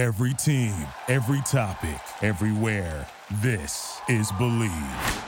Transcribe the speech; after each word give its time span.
Every 0.00 0.32
team, 0.32 0.72
every 1.08 1.42
topic, 1.42 2.00
everywhere. 2.22 3.06
This 3.42 4.00
is 4.08 4.32
Bleav. 4.32 5.24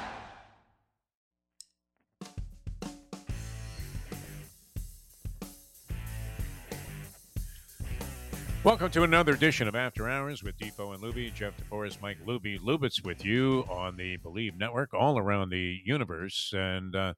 Welcome 8.64 8.90
to 8.92 9.02
another 9.02 9.34
edition 9.34 9.68
of 9.68 9.74
After 9.74 10.08
Hours 10.08 10.42
with 10.42 10.56
Defo 10.56 10.94
and 10.94 11.02
Luby. 11.02 11.34
Jeff 11.34 11.52
DeForest, 11.58 12.00
Mike 12.00 12.24
Luby, 12.26 12.58
Lubitz 12.58 13.04
with 13.04 13.26
you 13.26 13.66
on 13.68 13.98
the 13.98 14.16
Bleav 14.16 14.56
Network, 14.56 14.94
all 14.94 15.18
around 15.18 15.50
the 15.50 15.82
universe. 15.84 16.50
And 16.56 16.96
uh, 16.96 17.12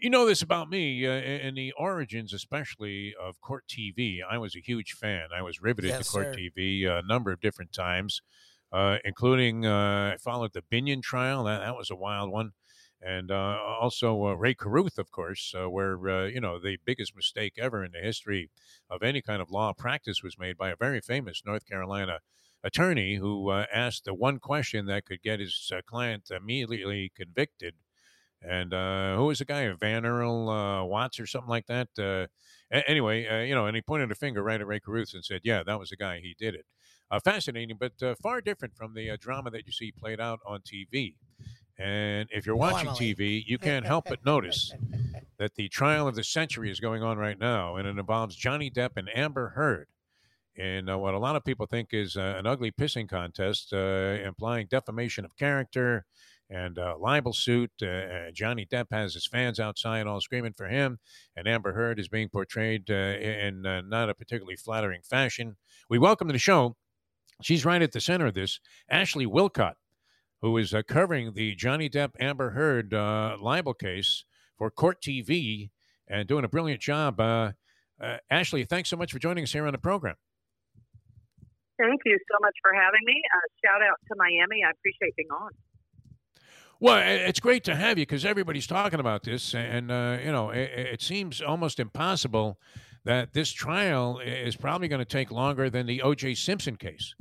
you 0.00 0.10
know 0.10 0.26
this 0.26 0.42
about 0.42 0.68
me, 0.68 1.06
uh, 1.06 1.12
in 1.12 1.54
the 1.54 1.72
origins, 1.72 2.32
especially 2.32 3.14
of 3.14 3.40
Court 3.40 3.66
TV. 3.68 4.22
I 4.22 4.38
was 4.38 4.54
a 4.54 4.60
huge 4.60 4.92
fan. 4.92 5.28
I 5.34 5.42
was 5.42 5.60
riveted 5.62 5.96
Yes, 5.96 5.98
to 5.98 6.04
Court 6.04 6.30
sir. 6.30 6.42
TV 6.46 6.84
a 6.84 7.02
number 7.02 7.32
of 7.32 7.40
different 7.40 7.72
times, 7.72 8.20
uh, 8.72 8.98
including 9.04 9.64
uh, 9.66 10.12
I 10.14 10.16
followed 10.18 10.52
the 10.52 10.62
Binion 10.62 11.02
trial. 11.02 11.44
That, 11.44 11.60
that 11.60 11.76
was 11.76 11.90
a 11.90 11.96
wild 11.96 12.30
one. 12.30 12.52
And 13.00 13.30
uh, 13.30 13.58
also 13.62 14.26
uh, 14.26 14.34
Rae 14.34 14.54
Carruth, 14.54 14.98
of 14.98 15.10
course, 15.12 15.54
uh, 15.56 15.70
where 15.70 16.08
uh, 16.08 16.26
you 16.26 16.40
know 16.40 16.58
the 16.60 16.78
biggest 16.84 17.14
mistake 17.14 17.54
ever 17.56 17.84
in 17.84 17.92
the 17.92 18.00
history 18.00 18.50
of 18.90 19.02
any 19.02 19.22
kind 19.22 19.40
of 19.40 19.50
law 19.50 19.72
practice 19.72 20.22
was 20.22 20.38
made 20.38 20.56
by 20.56 20.70
a 20.70 20.76
very 20.76 21.00
famous 21.00 21.42
North 21.44 21.64
Carolina 21.66 22.20
attorney 22.64 23.16
who 23.16 23.50
uh, 23.50 23.66
asked 23.72 24.04
the 24.04 24.14
one 24.14 24.38
question 24.40 24.86
that 24.86 25.04
could 25.06 25.22
get 25.22 25.38
his 25.40 25.70
uh, 25.74 25.80
client 25.86 26.30
immediately 26.30 27.08
convicted. 27.14 27.76
And 28.42 28.72
uh, 28.72 29.16
who 29.16 29.26
was 29.26 29.40
the 29.40 29.44
guy? 29.44 29.68
Van 29.72 30.06
Earl 30.06 30.48
uh, 30.48 30.84
Watts 30.84 31.18
or 31.18 31.26
something 31.26 31.48
like 31.48 31.66
that. 31.66 31.88
Uh, 31.98 32.26
anyway, 32.86 33.26
uh, 33.26 33.42
you 33.42 33.54
know, 33.54 33.66
and 33.66 33.74
he 33.74 33.82
pointed 33.82 34.12
a 34.12 34.14
finger 34.14 34.42
right 34.42 34.60
at 34.60 34.66
Rae 34.66 34.80
Carruth 34.80 35.14
and 35.14 35.24
said, 35.24 35.40
"Yeah, 35.42 35.62
that 35.64 35.78
was 35.78 35.90
the 35.90 35.96
guy. 35.96 36.20
He 36.20 36.36
did 36.38 36.54
it." 36.54 36.64
Uh, 37.10 37.18
fascinating, 37.18 37.76
but 37.80 38.00
uh, 38.02 38.14
far 38.22 38.40
different 38.40 38.76
from 38.76 38.94
the 38.94 39.10
uh, 39.10 39.16
drama 39.18 39.50
that 39.50 39.66
you 39.66 39.72
see 39.72 39.90
played 39.90 40.20
out 40.20 40.40
on 40.46 40.60
TV. 40.60 41.14
And 41.78 42.28
if 42.30 42.44
you're 42.44 42.56
watching 42.56 42.86
Normally. 42.86 43.14
TV, 43.14 43.44
you 43.46 43.56
can't 43.56 43.86
help 43.86 44.06
but 44.08 44.24
notice 44.24 44.72
that 45.38 45.54
the 45.54 45.68
trial 45.68 46.06
of 46.06 46.16
the 46.16 46.24
century 46.24 46.70
is 46.70 46.80
going 46.80 47.02
on 47.02 47.16
right 47.16 47.38
now, 47.38 47.76
and 47.76 47.88
it 47.88 47.98
involves 47.98 48.36
Johnny 48.36 48.70
Depp 48.70 48.90
and 48.96 49.08
Amber 49.14 49.50
Heard 49.50 49.88
in 50.58 50.88
uh, 50.88 50.98
what 50.98 51.14
a 51.14 51.18
lot 51.18 51.36
of 51.36 51.44
people 51.44 51.66
think 51.66 51.90
is 51.92 52.16
uh, 52.16 52.34
an 52.36 52.46
ugly 52.46 52.72
pissing 52.72 53.08
contest, 53.08 53.72
uh, 53.72 54.18
implying 54.24 54.66
defamation 54.66 55.24
of 55.24 55.36
character 55.36 56.04
and 56.50 56.78
uh, 56.78 56.94
libel 56.98 57.32
suit. 57.32 57.70
Uh, 57.82 57.86
uh, 57.86 58.30
Johnny 58.32 58.66
Depp 58.66 58.86
has 58.90 59.14
his 59.14 59.26
fans 59.26 59.60
outside 59.60 60.06
all 60.06 60.20
screaming 60.20 60.54
for 60.56 60.66
him, 60.66 60.98
and 61.36 61.46
Amber 61.46 61.72
Heard 61.72 62.00
is 62.00 62.08
being 62.08 62.28
portrayed 62.28 62.90
uh, 62.90 62.94
in 62.94 63.66
uh, 63.66 63.82
not 63.82 64.08
a 64.08 64.14
particularly 64.14 64.56
flattering 64.56 65.02
fashion. 65.02 65.56
We 65.88 65.98
welcome 65.98 66.28
to 66.28 66.32
the 66.32 66.38
show. 66.38 66.76
She's 67.42 67.64
right 67.64 67.82
at 67.82 67.92
the 67.92 68.00
center 68.00 68.26
of 68.26 68.34
this, 68.34 68.60
Ashley 68.90 69.26
Willcott, 69.26 69.74
who 70.42 70.56
is 70.56 70.74
uh, 70.74 70.82
covering 70.82 71.34
the 71.34 71.54
Johnny 71.54 71.88
Depp 71.88 72.12
Amber 72.18 72.50
Heard 72.50 72.92
libel 72.92 73.74
case 73.74 74.24
for 74.56 74.70
Court 74.70 75.00
TV 75.00 75.70
and 76.08 76.26
doing 76.26 76.44
a 76.44 76.48
brilliant 76.48 76.80
job. 76.80 77.20
Ashley, 78.30 78.64
thanks 78.64 78.88
so 78.88 78.96
much 78.96 79.12
for 79.12 79.18
joining 79.18 79.44
us 79.44 79.52
here 79.52 79.66
on 79.66 79.72
the 79.72 79.78
program. 79.78 80.16
Thank 81.78 82.00
you 82.04 82.18
so 82.26 82.38
much 82.40 82.54
for 82.60 82.74
having 82.74 83.00
me. 83.04 83.14
Shout 83.64 83.82
out 83.82 83.98
to 84.08 84.14
Miami. 84.18 84.64
I 84.66 84.70
appreciate 84.70 85.14
being 85.14 85.28
on. 85.30 85.50
Well, 86.80 87.02
it's 87.04 87.40
great 87.40 87.64
to 87.64 87.74
have 87.74 87.98
you 87.98 88.06
because 88.06 88.24
everybody's 88.24 88.66
talking 88.66 89.00
about 89.00 89.24
this, 89.24 89.54
and 89.54 89.90
uh, 89.90 90.18
you 90.24 90.30
know, 90.30 90.50
it, 90.50 90.70
it 90.70 91.02
seems 91.02 91.42
almost 91.42 91.80
impossible 91.80 92.58
that 93.04 93.32
this 93.32 93.50
trial 93.50 94.20
is 94.20 94.54
probably 94.54 94.86
going 94.86 95.00
to 95.00 95.04
take 95.04 95.30
longer 95.30 95.70
than 95.70 95.86
the 95.86 96.02
O.J. 96.02 96.34
Simpson 96.34 96.76
case, 96.76 97.14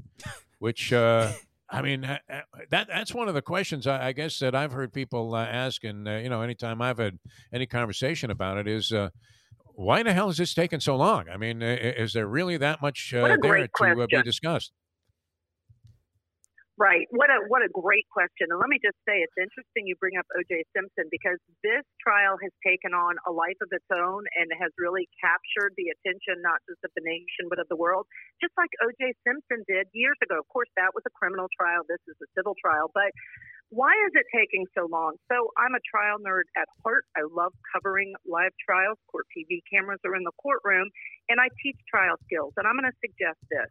which. 0.60 0.94
Uh, 0.94 1.32
I 1.70 1.82
mean 1.82 2.06
uh, 2.06 2.18
uh, 2.32 2.42
that 2.70 2.88
that's 2.88 3.14
one 3.14 3.28
of 3.28 3.34
the 3.34 3.42
questions 3.42 3.88
I, 3.88 4.08
I 4.08 4.12
guess 4.14 4.40
that 4.40 4.56
I've 4.56 4.72
heard 4.72 4.94
people 4.94 5.36
uh, 5.36 5.46
ask, 5.46 5.84
and 5.84 6.08
uh, 6.08 6.16
you 6.16 6.30
know, 6.30 6.42
anytime 6.42 6.82
I've 6.82 6.98
had 6.98 7.20
any 7.54 7.66
conversation 7.66 8.32
about 8.32 8.58
it, 8.58 8.68
is 8.68 8.92
uh, 8.92 9.10
why 9.76 10.02
the 10.04 10.14
hell 10.14 10.30
is 10.30 10.38
this 10.38 10.54
taking 10.54 10.80
so 10.80 10.96
long? 10.96 11.26
I 11.30 11.38
mean, 11.38 11.62
is 11.62 12.14
there 12.14 12.28
really 12.28 12.58
that 12.58 12.82
much 12.82 13.14
uh, 13.14 13.38
there 13.42 13.68
to 13.68 14.02
uh, 14.02 14.08
be 14.08 14.22
discussed? 14.24 14.72
Right. 16.78 17.10
What 17.10 17.34
a 17.34 17.42
what 17.50 17.66
a 17.66 17.74
great 17.74 18.06
question. 18.14 18.54
And 18.54 18.62
let 18.62 18.70
me 18.70 18.78
just 18.78 19.02
say, 19.02 19.26
it's 19.26 19.34
interesting 19.34 19.90
you 19.90 19.98
bring 19.98 20.14
up 20.14 20.30
O.J. 20.38 20.62
Simpson 20.78 21.10
because 21.10 21.42
this 21.66 21.82
trial 21.98 22.38
has 22.38 22.54
taken 22.62 22.94
on 22.94 23.18
a 23.26 23.34
life 23.34 23.58
of 23.66 23.74
its 23.74 23.90
own 23.90 24.22
and 24.38 24.46
has 24.62 24.70
really 24.78 25.10
captured 25.18 25.74
the 25.74 25.90
attention 25.90 26.38
not 26.46 26.62
just 26.70 26.78
of 26.86 26.94
the 26.94 27.02
nation 27.02 27.50
but 27.50 27.58
of 27.58 27.66
the 27.74 27.80
world, 27.82 28.06
just 28.38 28.54
like 28.62 28.70
O.J. 28.86 29.10
Simpson 29.26 29.66
did 29.66 29.90
years 29.98 30.22
ago. 30.22 30.38
Of 30.38 30.46
course, 30.54 30.70
that 30.78 30.94
was 30.94 31.02
a 31.10 31.14
criminal 31.18 31.50
trial. 31.58 31.82
This 31.90 32.02
is 32.06 32.18
a 32.22 32.30
civil 32.38 32.54
trial, 32.62 32.94
but. 32.94 33.10
Why 33.68 33.92
is 34.08 34.16
it 34.16 34.24
taking 34.32 34.64
so 34.72 34.88
long? 34.88 35.20
So, 35.28 35.52
I'm 35.60 35.76
a 35.76 35.84
trial 35.84 36.24
nerd 36.24 36.48
at 36.56 36.72
heart. 36.88 37.04
I 37.20 37.28
love 37.28 37.52
covering 37.76 38.16
live 38.24 38.56
trials. 38.64 38.96
Court 39.12 39.28
TV 39.36 39.60
cameras 39.68 40.00
are 40.08 40.16
in 40.16 40.24
the 40.24 40.32
courtroom, 40.40 40.88
and 41.28 41.36
I 41.36 41.52
teach 41.60 41.76
trial 41.92 42.16
skills. 42.24 42.56
And 42.56 42.64
I'm 42.64 42.80
going 42.80 42.88
to 42.88 42.96
suggest 43.04 43.36
this 43.52 43.68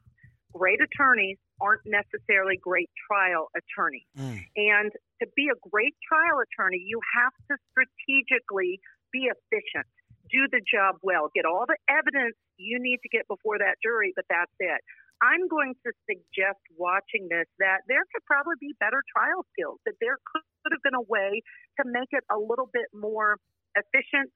great 0.56 0.80
attorneys 0.80 1.36
aren't 1.60 1.84
necessarily 1.84 2.56
great 2.56 2.90
trial 3.08 3.48
attorneys. 3.52 4.08
Mm. 4.16 4.40
And 4.56 4.90
to 5.20 5.26
be 5.36 5.48
a 5.52 5.58
great 5.68 5.94
trial 6.04 6.40
attorney, 6.40 6.80
you 6.84 7.00
have 7.16 7.32
to 7.48 7.54
strategically 7.72 8.80
be 9.12 9.28
efficient, 9.28 9.86
do 10.32 10.48
the 10.50 10.60
job 10.64 10.96
well, 11.02 11.28
get 11.34 11.44
all 11.44 11.64
the 11.68 11.76
evidence 11.88 12.36
you 12.56 12.80
need 12.80 13.00
to 13.04 13.08
get 13.08 13.28
before 13.28 13.58
that 13.58 13.76
jury, 13.82 14.12
but 14.16 14.24
that's 14.28 14.52
it. 14.60 14.80
I'm 15.24 15.48
going 15.48 15.72
to 15.84 15.90
suggest 16.04 16.60
watching 16.76 17.32
this 17.32 17.48
that 17.56 17.88
there 17.88 18.04
could 18.12 18.24
probably 18.28 18.60
be 18.60 18.76
better 18.76 19.00
trial 19.16 19.48
skills, 19.56 19.80
that 19.88 19.96
there 20.00 20.20
could 20.28 20.72
have 20.72 20.84
been 20.84 20.96
a 20.96 21.06
way 21.08 21.40
to 21.80 21.88
make 21.88 22.12
it 22.12 22.24
a 22.28 22.36
little 22.36 22.68
bit 22.68 22.92
more 22.92 23.40
efficient, 23.76 24.28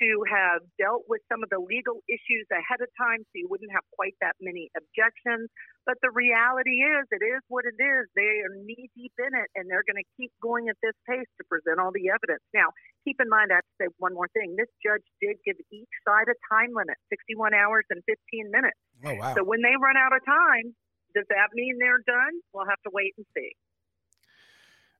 to 0.00 0.10
have 0.30 0.64
dealt 0.78 1.04
with 1.08 1.20
some 1.28 1.42
of 1.42 1.50
the 1.50 1.60
legal 1.60 2.00
issues 2.08 2.46
ahead 2.48 2.80
of 2.80 2.88
time 2.96 3.20
so 3.28 3.34
you 3.34 3.48
wouldn't 3.50 3.72
have 3.72 3.84
quite 3.92 4.16
that 4.20 4.36
many 4.40 4.70
objections. 4.78 5.50
But 5.84 5.98
the 6.00 6.14
reality 6.14 6.80
is, 6.80 7.04
it 7.10 7.24
is 7.24 7.42
what 7.50 7.66
it 7.66 7.76
is. 7.76 8.06
They 8.14 8.44
are 8.46 8.54
knee 8.62 8.88
deep 8.94 9.14
in 9.18 9.32
it, 9.34 9.48
and 9.58 9.66
they're 9.66 9.86
going 9.86 9.98
to 9.98 10.08
keep 10.14 10.30
going 10.38 10.70
at 10.70 10.78
this 10.80 10.94
pace 11.04 11.28
to 11.38 11.44
present 11.50 11.82
all 11.82 11.90
the 11.90 12.08
evidence. 12.08 12.44
Now, 12.54 12.70
keep 13.02 13.18
in 13.18 13.28
mind, 13.28 13.50
I 13.50 13.60
have 13.60 13.66
to 13.66 13.76
say 13.82 13.88
one 13.98 14.14
more 14.14 14.30
thing. 14.30 14.54
This 14.54 14.70
judge 14.80 15.04
did 15.18 15.42
give 15.42 15.58
each 15.74 15.94
side 16.06 16.30
a 16.30 16.36
time 16.46 16.70
limit 16.72 16.96
61 17.10 17.52
hours 17.52 17.84
and 17.90 18.00
15 18.06 18.50
minutes. 18.50 18.78
Oh 19.02 19.14
wow. 19.18 19.34
So 19.34 19.42
when 19.42 19.62
they 19.62 19.74
run 19.74 19.98
out 19.98 20.14
of 20.14 20.22
time, 20.22 20.74
does 21.14 21.26
that 21.28 21.52
mean 21.52 21.76
they're 21.78 22.04
done? 22.06 22.34
We'll 22.54 22.68
have 22.68 22.80
to 22.86 22.92
wait 22.92 23.12
and 23.18 23.26
see. 23.36 23.52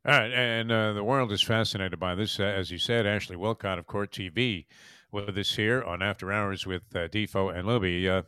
All 0.04 0.12
right, 0.12 0.32
and 0.32 0.72
uh, 0.72 0.94
the 0.94 1.04
world 1.04 1.30
is 1.30 1.42
fascinated 1.42 2.00
by 2.00 2.16
this. 2.16 2.40
Uh, 2.40 2.42
as 2.42 2.72
you 2.72 2.78
said, 2.78 3.06
Ashley 3.06 3.36
Willcott 3.36 3.78
of 3.78 3.86
Court 3.86 4.10
TV 4.10 4.66
with 5.12 5.38
us 5.38 5.54
here 5.54 5.80
on 5.80 6.02
After 6.02 6.32
Hours 6.32 6.66
with 6.66 6.82
uh, 6.92 7.06
Defo 7.06 7.56
and 7.56 7.68
Luby. 7.68 8.08
Uh, 8.08 8.22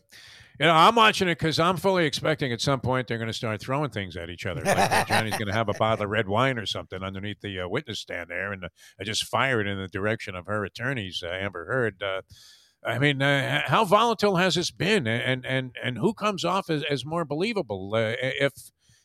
you 0.61 0.67
know, 0.67 0.73
I'm 0.73 0.95
watching 0.95 1.27
it 1.27 1.37
because 1.37 1.59
I'm 1.59 1.77
fully 1.77 2.07
expecting 2.07 2.53
at 2.53 2.61
some 2.61 2.79
point 2.79 3.09
they're 3.09 3.19
going 3.19 3.27
to 3.27 3.33
start 3.33 3.61
throwing 3.61 3.91
things 3.91 4.17
at 4.17 4.31
each 4.31 4.47
other. 4.47 4.63
Like 4.63 5.09
Johnny's 5.09 5.37
going 5.37 5.49
to 5.49 5.53
have 5.53 5.69
a 5.69 5.73
bottle 5.73 6.05
of 6.05 6.11
red 6.11 6.29
wine 6.29 6.59
or 6.59 6.67
something 6.67 7.03
underneath 7.03 7.41
the 7.41 7.59
uh, 7.59 7.69
witness 7.69 7.99
stand 7.99 8.31
there, 8.31 8.53
and 8.53 8.67
uh, 8.67 8.69
just 9.03 9.25
fire 9.25 9.61
it 9.61 9.67
in 9.67 9.77
the 9.77 9.89
direction 9.89 10.37
of 10.37 10.47
her 10.47 10.65
attorneys, 10.65 11.25
uh, 11.25 11.29
Amber 11.29 11.67
Heard. 11.67 12.01
Uh, 12.01 12.23
I 12.87 13.01
mean, 13.01 13.21
uh, 13.21 13.63
how 13.67 13.85
volatile 13.85 14.37
has 14.37 14.55
this 14.55 14.71
been, 14.71 15.09
and 15.09 15.45
and 15.45 15.75
and 15.83 15.99
who 15.99 16.15
comes 16.15 16.45
off 16.45 16.71
as, 16.71 16.85
as 16.85 17.05
more 17.05 17.25
believable 17.25 17.91
uh, 17.95 18.15
if 18.21 18.53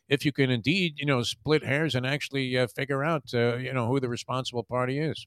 if 0.10 0.26
you 0.26 0.32
can 0.34 0.50
indeed, 0.50 0.96
you 0.98 1.06
know, 1.06 1.24
split 1.24 1.64
hairs 1.66 1.96
and 1.96 2.06
actually 2.06 2.58
uh, 2.58 2.68
figure 2.68 3.04
out, 3.04 3.24
uh, 3.34 3.58
you 3.58 3.74
know, 3.74 3.88
who 3.88 4.00
the 4.00 4.10
responsible 4.10 4.64
party 4.64 5.00
is. 5.00 5.26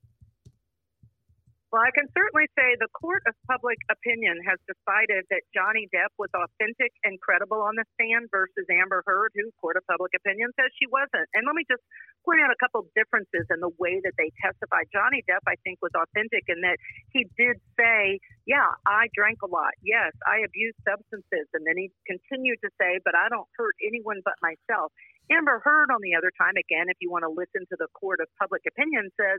Well, 1.72 1.81
I 1.81 1.88
can 1.97 2.05
certainly 2.12 2.53
say 2.53 2.77
the 2.77 2.93
court 2.93 3.25
of 3.25 3.33
public 3.49 3.81
opinion 3.88 4.37
has 4.44 4.60
decided 4.69 5.25
that 5.33 5.41
Johnny 5.56 5.88
Depp 5.88 6.12
was 6.21 6.28
authentic 6.37 6.93
and 7.00 7.16
credible 7.25 7.65
on 7.65 7.81
the 7.81 7.88
stand 7.97 8.28
versus 8.28 8.69
Amber 8.69 9.00
Heard, 9.09 9.32
who 9.32 9.49
court 9.56 9.81
of 9.81 9.85
public 9.88 10.12
opinion 10.12 10.52
says 10.61 10.69
she 10.76 10.85
wasn't. 10.93 11.25
And 11.32 11.49
let 11.49 11.56
me 11.56 11.64
just 11.64 11.81
point 12.29 12.44
out 12.44 12.52
a 12.52 12.61
couple 12.61 12.85
differences 12.93 13.49
in 13.49 13.64
the 13.64 13.73
way 13.81 14.05
that 14.05 14.12
they 14.20 14.29
testified. 14.44 14.93
Johnny 14.93 15.25
Depp, 15.25 15.49
I 15.49 15.56
think, 15.64 15.81
was 15.81 15.97
authentic 15.97 16.44
in 16.52 16.61
that 16.61 16.76
he 17.08 17.25
did 17.41 17.56
say, 17.81 18.20
Yeah, 18.44 18.69
I 18.85 19.08
drank 19.17 19.41
a 19.41 19.49
lot. 19.49 19.73
Yes, 19.81 20.12
I 20.29 20.44
abused 20.44 20.76
substances. 20.85 21.49
And 21.56 21.64
then 21.64 21.81
he 21.81 21.88
continued 22.05 22.61
to 22.69 22.70
say, 22.76 23.00
But 23.00 23.17
I 23.17 23.32
don't 23.32 23.49
hurt 23.56 23.81
anyone 23.81 24.20
but 24.29 24.37
myself. 24.44 24.93
Amber 25.31 25.61
Heard, 25.63 25.91
on 25.95 26.01
the 26.03 26.15
other 26.19 26.33
time, 26.35 26.57
again, 26.59 26.91
if 26.91 26.99
you 27.01 27.11
want 27.11 27.23
to 27.23 27.31
listen 27.31 27.63
to 27.71 27.77
the 27.79 27.87
court 27.95 28.19
of 28.21 28.27
public 28.41 28.63
opinion, 28.67 29.11
says, 29.15 29.39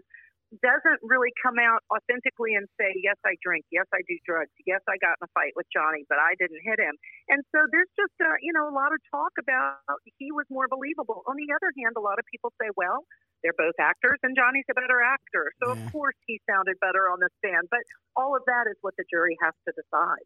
doesn't 0.61 1.01
really 1.01 1.33
come 1.41 1.57
out 1.57 1.81
authentically 1.89 2.53
and 2.53 2.69
say, 2.77 2.93
yes, 3.01 3.17
I 3.25 3.33
drink, 3.41 3.65
yes, 3.73 3.89
I 3.89 4.05
do 4.05 4.13
drugs, 4.21 4.53
yes, 4.69 4.85
I 4.85 5.01
got 5.01 5.17
in 5.17 5.25
a 5.25 5.31
fight 5.33 5.57
with 5.57 5.65
Johnny, 5.73 6.05
but 6.05 6.21
I 6.21 6.37
didn't 6.37 6.61
hit 6.61 6.77
him. 6.77 6.93
And 7.29 7.41
so 7.49 7.65
there's 7.73 7.89
just, 7.97 8.13
uh, 8.21 8.37
you 8.41 8.53
know, 8.53 8.69
a 8.69 8.75
lot 8.75 8.93
of 8.93 9.01
talk 9.09 9.33
about 9.41 9.81
he 10.21 10.29
was 10.31 10.45
more 10.53 10.69
believable. 10.69 11.25
On 11.25 11.35
the 11.35 11.49
other 11.57 11.73
hand, 11.81 11.97
a 11.97 12.03
lot 12.05 12.21
of 12.21 12.25
people 12.29 12.53
say, 12.61 12.69
well, 12.77 13.01
they're 13.41 13.57
both 13.57 13.75
actors 13.81 14.21
and 14.21 14.37
Johnny's 14.37 14.69
a 14.69 14.77
better 14.77 15.01
actor. 15.01 15.51
So, 15.57 15.73
Yeah. 15.73 15.73
of 15.73 15.91
course, 15.91 16.15
he 16.29 16.39
sounded 16.49 16.79
better 16.79 17.09
on 17.09 17.19
the 17.19 17.29
stand. 17.41 17.67
But 17.73 17.81
all 18.15 18.35
of 18.37 18.45
that 18.45 18.69
is 18.69 18.77
what 18.81 18.93
the 18.95 19.05
jury 19.09 19.37
has 19.41 19.53
to 19.65 19.73
decide. 19.73 20.25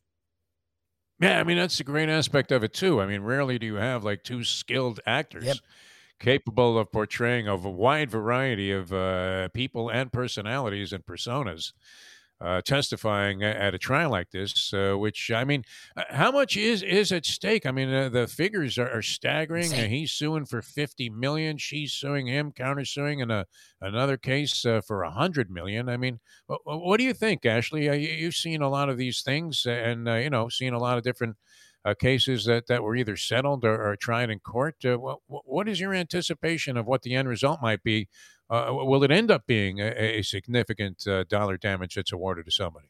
Yeah, 1.19 1.39
I 1.39 1.43
mean 1.43 1.57
that's 1.57 1.77
the 1.77 1.83
great 1.83 2.09
aspect 2.09 2.51
of 2.51 2.63
it 2.63 2.73
too. 2.73 3.01
I 3.01 3.07
mean, 3.07 3.21
rarely 3.21 3.57
do 3.57 3.65
you 3.65 3.75
have 3.75 4.03
like 4.03 4.23
two 4.23 4.43
skilled 4.43 4.99
actors 5.05 5.45
Yep. 5.45 5.61
capable 6.19 6.77
of 6.79 6.91
portraying 6.91 7.47
of 7.47 7.65
a 7.65 7.71
wide 7.71 8.09
variety 8.11 8.71
of 8.71 8.93
uh, 8.93 9.49
people 9.49 9.89
and 9.89 10.13
personalities 10.13 10.93
and 10.93 11.05
personas. 11.05 11.73
Uh, 12.39 12.61
testifying 12.61 13.41
at 13.41 13.73
a 13.73 13.79
trial 13.79 14.11
like 14.11 14.29
this, 14.29 14.71
uh, 14.71 14.93
which 14.93 15.31
I 15.31 15.43
mean, 15.43 15.63
uh, 15.95 16.03
how 16.09 16.31
much 16.31 16.55
is 16.55 16.83
is 16.83 17.11
at 17.11 17.25
stake? 17.25 17.65
I 17.65 17.71
mean, 17.71 17.91
uh, 17.91 18.09
the 18.09 18.27
figures 18.27 18.77
are, 18.77 18.91
are 18.91 19.01
staggering. 19.01 19.73
Uh, 19.73 19.87
he's 19.87 20.11
suing 20.11 20.45
for 20.45 20.61
fifty 20.61 21.09
million. 21.09 21.57
She's 21.57 21.93
suing 21.93 22.27
him, 22.27 22.51
countersuing 22.51 23.23
in 23.23 23.31
a 23.31 23.47
another 23.81 24.17
case 24.17 24.63
uh, 24.67 24.81
for 24.85 25.01
a 25.01 25.09
hundred 25.09 25.49
million. 25.49 25.89
I 25.89 25.97
mean, 25.97 26.19
what, 26.45 26.61
what 26.63 26.97
do 26.99 27.05
you 27.05 27.13
think, 27.15 27.43
Ashley? 27.43 27.89
Uh, 27.89 27.93
you, 27.93 28.09
you've 28.09 28.35
seen 28.35 28.61
a 28.61 28.69
lot 28.69 28.89
of 28.89 28.97
these 28.99 29.23
things, 29.23 29.65
and 29.65 30.07
uh, 30.07 30.17
you 30.17 30.29
know, 30.29 30.47
seen 30.47 30.73
a 30.73 30.79
lot 30.79 30.99
of 30.99 31.03
different 31.03 31.37
uh, 31.85 31.95
cases 31.95 32.45
that, 32.45 32.67
that 32.67 32.83
were 32.83 32.95
either 32.95 33.17
settled 33.17 33.65
or, 33.65 33.81
or 33.81 33.95
tried 33.95 34.29
in 34.29 34.39
court. 34.39 34.75
Uh, 34.85 34.97
what, 34.97 35.19
what 35.27 35.67
is 35.67 35.79
your 35.79 35.93
anticipation 35.93 36.77
of 36.77 36.85
what 36.85 37.01
the 37.01 37.15
end 37.15 37.27
result 37.27 37.61
might 37.63 37.81
be? 37.81 38.09
Uh, 38.49 38.71
will 38.71 39.03
it 39.03 39.11
end 39.11 39.29
up 39.29 39.45
being 39.45 39.79
a, 39.79 40.19
a 40.19 40.21
significant 40.21 41.05
uh, 41.07 41.23
dollar 41.25 41.57
damage 41.57 41.95
that's 41.95 42.13
awarded 42.13 42.45
to 42.45 42.51
somebody? 42.51 42.87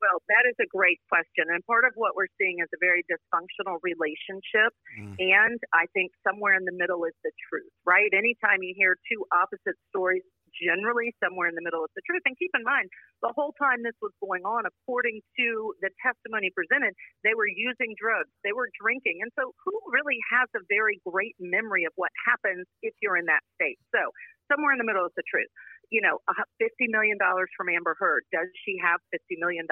Well, 0.00 0.20
that 0.32 0.48
is 0.48 0.56
a 0.60 0.68
great 0.68 0.98
question. 1.12 1.44
And 1.52 1.60
part 1.68 1.84
of 1.84 1.92
what 1.94 2.16
we're 2.16 2.32
seeing 2.40 2.64
is 2.64 2.68
a 2.72 2.80
very 2.80 3.04
dysfunctional 3.04 3.76
relationship. 3.84 4.72
Mm. 4.96 5.16
And 5.20 5.60
I 5.76 5.92
think 5.92 6.12
somewhere 6.24 6.56
in 6.56 6.64
the 6.64 6.72
middle 6.72 7.04
is 7.04 7.12
the 7.22 7.32
truth, 7.48 7.68
right? 7.84 8.08
Anytime 8.12 8.64
you 8.64 8.72
hear 8.76 8.96
two 9.12 9.24
opposite 9.28 9.76
stories, 9.92 10.24
generally 10.56 11.14
somewhere 11.22 11.48
in 11.48 11.56
the 11.56 11.64
middle 11.64 11.84
is 11.86 11.92
the 11.94 12.04
truth. 12.06 12.22
And 12.26 12.36
keep 12.38 12.50
in 12.54 12.64
mind, 12.64 12.90
the 13.22 13.32
whole 13.34 13.54
time 13.58 13.82
this 13.82 13.96
was 14.02 14.14
going 14.18 14.42
on, 14.42 14.66
according 14.66 15.22
to 15.38 15.48
the 15.80 15.90
testimony 16.02 16.50
presented, 16.54 16.94
they 17.22 17.34
were 17.34 17.48
using 17.48 17.94
drugs, 17.98 18.30
they 18.42 18.54
were 18.54 18.68
drinking. 18.78 19.22
And 19.22 19.30
so, 19.38 19.52
who 19.64 19.74
really 19.90 20.18
has 20.32 20.48
a 20.56 20.62
very 20.68 20.98
great 21.06 21.36
memory 21.38 21.84
of 21.84 21.92
what 21.96 22.10
happens 22.26 22.66
if 22.82 22.94
you're 23.02 23.18
in 23.18 23.26
that 23.26 23.44
state? 23.58 23.78
So, 23.94 24.10
somewhere 24.50 24.74
in 24.74 24.80
the 24.82 24.88
middle 24.88 25.06
is 25.06 25.14
the 25.14 25.26
truth. 25.30 25.50
You 25.90 26.02
know, 26.02 26.22
$50 26.30 26.70
million 26.90 27.18
from 27.56 27.66
Amber 27.70 27.94
Heard. 27.98 28.22
Does 28.30 28.46
she 28.66 28.78
have 28.82 29.02
$50 29.10 29.38
million? 29.38 29.66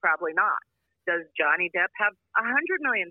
Probably 0.00 0.32
not. 0.36 0.60
Does 1.08 1.24
Johnny 1.32 1.72
Depp 1.72 1.88
have 1.96 2.12
$100 2.36 2.84
million? 2.84 3.08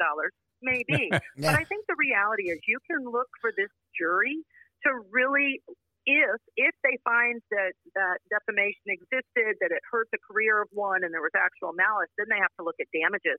Maybe. 0.62 1.10
But 1.38 1.54
I 1.54 1.64
think 1.66 1.86
the 1.86 1.98
reality 1.98 2.50
is 2.50 2.58
you 2.68 2.80
can 2.90 3.06
look 3.06 3.30
for 3.42 3.52
this 3.58 3.70
jury 3.94 4.42
to 4.86 4.90
really, 5.12 5.62
if 6.08 6.40
if 6.56 6.74
they 6.88 6.96
find 7.04 7.44
that 7.52 7.76
that 8.00 8.18
defamation 8.32 8.88
existed, 8.96 9.60
that 9.60 9.72
it 9.76 9.84
hurt 9.92 10.08
the 10.16 10.22
career 10.24 10.64
of 10.64 10.70
one, 10.72 11.04
and 11.04 11.12
there 11.14 11.22
was 11.22 11.36
actual 11.36 11.76
malice, 11.76 12.10
then 12.18 12.32
they 12.32 12.40
have 12.40 12.56
to 12.58 12.66
look 12.66 12.80
at 12.80 12.88
damages. 12.96 13.38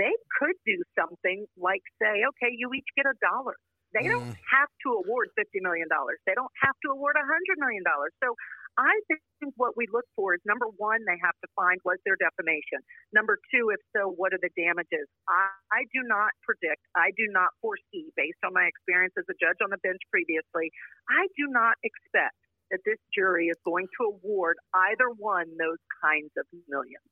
They 0.00 0.14
could 0.40 0.56
do 0.66 0.80
something 0.98 1.46
like 1.60 1.84
say, 2.00 2.24
okay, 2.34 2.50
you 2.56 2.72
each 2.74 2.88
get 2.96 3.06
a 3.06 3.16
dollar. 3.20 3.56
They 3.94 4.04
don't 4.08 4.28
Mm. 4.28 4.36
have 4.56 4.70
to 4.88 4.88
award 5.04 5.28
fifty 5.36 5.60
million 5.60 5.88
dollars. 5.92 6.18
They 6.26 6.34
don't 6.34 6.52
have 6.64 6.76
to 6.88 6.96
award 6.96 7.16
a 7.20 7.24
hundred 7.28 7.56
million 7.60 7.84
dollars. 7.84 8.12
So 8.24 8.34
I 8.78 8.94
think 9.42 9.58
what 9.58 9.74
we 9.74 9.90
look 9.90 10.06
for 10.14 10.38
is 10.38 10.40
number 10.46 10.70
one, 10.78 11.02
they 11.02 11.18
have 11.18 11.34
to 11.42 11.48
find 11.58 11.82
was 11.82 11.98
there 12.06 12.14
defamation. 12.14 12.78
Number 13.12 13.36
two, 13.50 13.74
if 13.74 13.82
so, 13.90 14.14
what 14.14 14.30
are 14.30 14.38
the 14.38 14.54
damages? 14.54 15.10
I, 15.26 15.50
I 15.74 15.82
do 15.90 16.06
not 16.06 16.30
predict, 16.46 16.86
I 16.94 17.10
do 17.18 17.26
not 17.34 17.50
foresee, 17.58 18.14
based 18.14 18.38
on 18.46 18.54
my 18.54 18.70
experience 18.70 19.18
as 19.18 19.26
a 19.26 19.34
judge 19.34 19.58
on 19.58 19.74
the 19.74 19.82
bench 19.82 19.98
previously, 20.14 20.70
I 21.10 21.26
do 21.34 21.50
not 21.50 21.74
expect 21.82 22.38
that 22.70 22.80
this 22.86 23.02
jury 23.10 23.50
is 23.50 23.58
going 23.64 23.90
to 23.98 24.14
award 24.14 24.56
either 24.94 25.10
one 25.18 25.50
those 25.58 25.82
kinds 25.98 26.30
of 26.38 26.46
millions. 26.70 27.02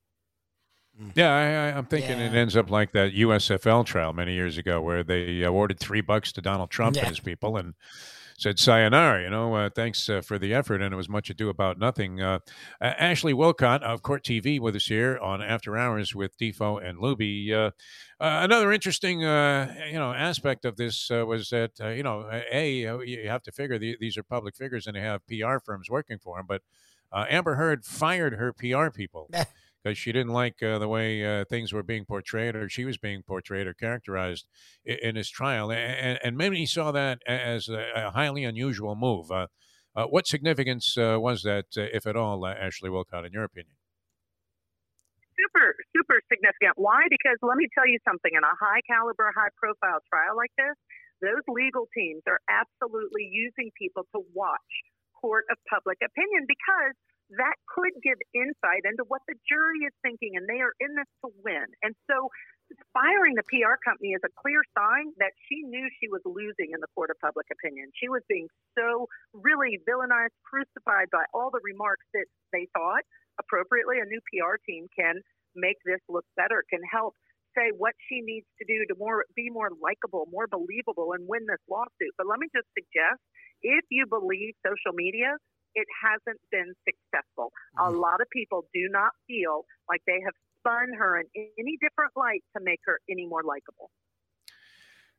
Mm-hmm. 0.95 1.19
Yeah, 1.19 1.35
I, 1.35 1.43
I, 1.43 1.77
I'm 1.77 1.87
thinking 1.87 2.19
it 2.19 2.35
ends 2.35 2.57
up 2.57 2.71
like 2.71 2.93
that 2.93 3.13
USFL 3.13 3.85
trial 3.85 4.13
many 4.13 4.35
years 4.35 4.57
ago, 4.57 4.81
where 4.81 5.03
they 5.03 5.43
awarded 5.43 5.79
three 5.79 6.01
bucks 6.01 6.33
to 6.33 6.41
Donald 6.41 6.71
Trump 6.71 6.97
Yeah. 6.97 7.03
and 7.03 7.09
his 7.11 7.21
people, 7.21 7.57
and 7.57 7.75
said 8.39 8.59
sayonara. 8.59 9.23
You 9.23 9.31
know, 9.31 9.55
uh, 9.55 9.71
thanks 9.75 10.09
uh, 10.09 10.21
for 10.21 10.39
the 10.39 10.55
effort, 10.55 10.83
and 10.83 10.93
it 10.93 10.97
was 10.97 11.09
much 11.09 11.31
ado 11.31 11.49
about 11.49 11.79
nothing. 11.79 12.21
Uh, 12.21 12.41
Ashley 12.81 13.33
Willcott 13.33 13.83
of 13.83 14.03
Court 14.03 14.23
TV 14.23 14.61
with 14.61 14.77
us 14.77 14.87
here 14.87 15.19
on 15.19 15.43
After 15.43 15.77
Hours 15.77 16.15
with 16.15 16.37
Defo 16.39 16.83
and 16.83 16.99
Luby. 16.99 17.53
Uh, 17.53 17.71
uh, 18.23 18.41
another 18.43 18.73
interesting, 18.73 19.21
you 19.21 19.27
know, 19.27 20.13
aspect 20.17 20.65
of 20.65 20.77
this 20.77 21.11
was 21.11 21.51
that 21.51 21.73
you 21.97 22.03
know, 22.03 22.29
a 22.53 23.05
you 23.05 23.29
have 23.29 23.43
to 23.43 23.53
figure 23.53 23.79
the, 23.79 23.97
these 24.01 24.17
are 24.17 24.23
public 24.23 24.57
figures 24.57 24.87
and 24.87 24.97
they 24.97 25.01
have 25.01 25.27
PR 25.27 25.59
firms 25.65 25.91
working 25.91 26.19
for 26.19 26.39
them, 26.39 26.47
but 26.49 26.63
Amber 27.13 27.55
Heard 27.55 27.85
fired 27.85 28.35
her 28.35 28.53
PR 28.53 28.91
people. 28.91 29.31
because 29.87 29.99
she 29.99 30.11
didn't 30.11 30.33
like 30.33 30.61
uh, 30.65 30.81
the 30.81 30.89
way 30.89 31.23
uh, 31.23 31.45
things 31.45 31.73
were 31.73 31.85
being 31.85 32.05
portrayed 32.05 32.57
or 32.57 32.69
she 32.69 32.85
was 32.85 32.99
being 32.99 33.23
portrayed 33.23 33.69
or 33.69 33.75
characterized 33.75 34.49
in, 34.85 34.99
in 35.01 35.15
this 35.15 35.31
trial. 35.31 35.71
And, 35.71 36.19
and 36.25 36.37
many 36.37 36.67
saw 36.67 36.91
that 36.91 37.23
as 37.25 37.69
a, 37.69 37.87
a 37.95 38.11
highly 38.11 38.43
unusual 38.43 38.97
move. 38.97 39.31
Uh, 39.31 39.47
uh, 39.95 40.07
what 40.07 40.27
significance 40.27 40.99
uh, 40.99 41.19
was 41.23 41.43
that, 41.43 41.67
uh, 41.79 41.87
if 41.95 42.05
at 42.05 42.17
all, 42.17 42.45
Ashley 42.45 42.91
Willcott, 42.91 43.25
in 43.27 43.33
your 43.33 43.45
opinion? 43.45 43.79
super, 45.39 45.77
super 45.95 46.19
significant. 46.33 46.75
Why? 46.75 47.07
Because 47.07 47.37
let 47.45 47.55
me 47.61 47.69
tell 47.71 47.87
you 47.87 48.01
something 48.03 48.33
in 48.35 48.43
a 48.43 48.55
high 48.59 48.81
caliber, 48.91 49.31
high 49.37 49.53
profile 49.55 50.01
trial 50.11 50.35
like 50.35 50.51
this, 50.59 50.75
those 51.23 51.45
legal 51.47 51.87
teams 51.95 52.25
are 52.27 52.41
absolutely 52.51 53.31
using 53.31 53.71
people 53.79 54.03
to 54.17 54.25
watch 54.35 54.73
court 55.21 55.45
of 55.53 55.61
public 55.71 56.01
opinion 56.03 56.49
because 56.49 56.97
that 57.35 57.57
could 57.67 57.93
give 58.03 58.19
insight 58.35 58.87
into 58.87 59.03
what 59.09 59.23
the 59.27 59.35
jury 59.49 59.83
is 59.83 59.95
thinking, 60.03 60.37
and 60.39 60.47
they 60.47 60.63
are 60.63 60.75
in 60.79 60.95
this 60.95 61.11
to 61.25 61.31
win. 61.43 61.67
And 61.83 61.95
so, 62.07 62.31
firing 62.95 63.35
the 63.35 63.47
PR 63.47 63.79
company 63.83 64.15
is 64.15 64.23
a 64.27 64.33
clear 64.39 64.63
sign 64.75 65.15
that 65.19 65.35
she 65.47 65.63
knew 65.63 65.87
she 65.99 66.07
was 66.11 66.23
losing 66.27 66.75
in 66.75 66.81
the 66.83 66.91
court 66.95 67.11
of 67.11 67.19
public 67.23 67.47
opinion. 67.51 67.91
She 67.95 68.09
was 68.09 68.23
being 68.29 68.47
so 68.79 69.07
really 69.33 69.79
villainized, 69.87 70.35
crucified 70.43 71.11
by 71.11 71.27
all 71.35 71.51
the 71.51 71.63
remarks 71.63 72.07
that 72.15 72.27
they 72.53 72.67
thought 72.75 73.07
appropriately, 73.39 74.01
a 74.01 74.09
new 74.09 74.21
PR 74.33 74.57
team 74.65 74.89
can 74.97 75.21
make 75.55 75.77
this 75.85 76.01
look 76.09 76.25
better, 76.37 76.65
can 76.69 76.81
help 76.91 77.15
say 77.57 77.73
what 77.73 77.97
she 78.09 78.21
needs 78.21 78.45
to 78.61 78.65
do 78.69 78.85
to 78.89 78.95
more 79.01 79.25
be 79.35 79.49
more 79.49 79.73
likable, 79.81 80.29
more 80.31 80.47
believable, 80.47 81.13
and 81.17 81.25
win 81.25 81.49
this 81.49 81.63
lawsuit. 81.71 82.13
But 82.19 82.29
let 82.29 82.39
me 82.39 82.49
just 82.53 82.69
suggest, 82.77 83.21
if 83.63 83.85
you 83.91 84.05
believe 84.05 84.53
social 84.61 84.93
media, 84.93 85.37
it 85.77 85.87
hasn't 86.03 86.41
been 86.51 86.73
successful. 86.89 87.53
A 87.79 87.91
lot 87.91 88.21
of 88.21 88.29
people 88.33 88.65
do 88.75 88.89
not 88.91 89.13
feel 89.29 89.65
like 89.89 90.01
they 90.07 90.21
have 90.25 90.35
spun 90.59 90.97
her 90.99 91.21
in 91.21 91.27
any 91.59 91.77
different 91.81 92.13
light 92.17 92.43
to 92.57 92.63
make 92.65 92.81
her 92.87 92.99
any 93.09 93.27
more 93.27 93.43
likable. 93.45 93.91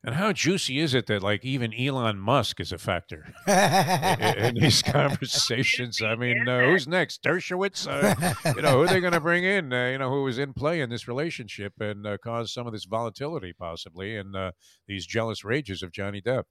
And 0.03 0.15
how 0.15 0.31
juicy 0.31 0.79
is 0.79 0.93
it 0.93 1.07
that, 1.07 1.23
like, 1.23 1.43
even 1.43 1.73
Elon 1.73 2.19
Musk 2.19 2.59
is 2.59 2.71
a 2.71 2.77
factor 2.77 3.33
in, 3.47 4.37
in 4.37 4.55
these 4.55 4.81
conversations? 4.81 6.01
I 6.01 6.15
mean, 6.15 6.47
uh, 6.47 6.65
who's 6.65 6.87
next? 6.87 7.23
Dershowitz? 7.23 7.87
Uh, 7.87 8.53
you 8.55 8.61
know, 8.61 8.73
who 8.73 8.83
are 8.83 8.87
they 8.87 8.99
going 8.99 9.13
to 9.13 9.19
bring 9.19 9.43
in? 9.43 9.73
Uh, 9.73 9.87
you 9.87 9.97
know, 9.97 10.09
who 10.09 10.23
was 10.23 10.37
in 10.37 10.53
play 10.53 10.81
in 10.81 10.89
this 10.89 11.07
relationship 11.07 11.73
and 11.79 12.05
uh, 12.05 12.17
caused 12.23 12.53
some 12.53 12.67
of 12.67 12.73
this 12.73 12.85
volatility, 12.85 13.53
possibly, 13.53 14.15
and 14.15 14.35
uh, 14.35 14.51
these 14.87 15.05
jealous 15.05 15.43
rages 15.43 15.81
of 15.81 15.91
Johnny 15.91 16.21
Depp? 16.21 16.43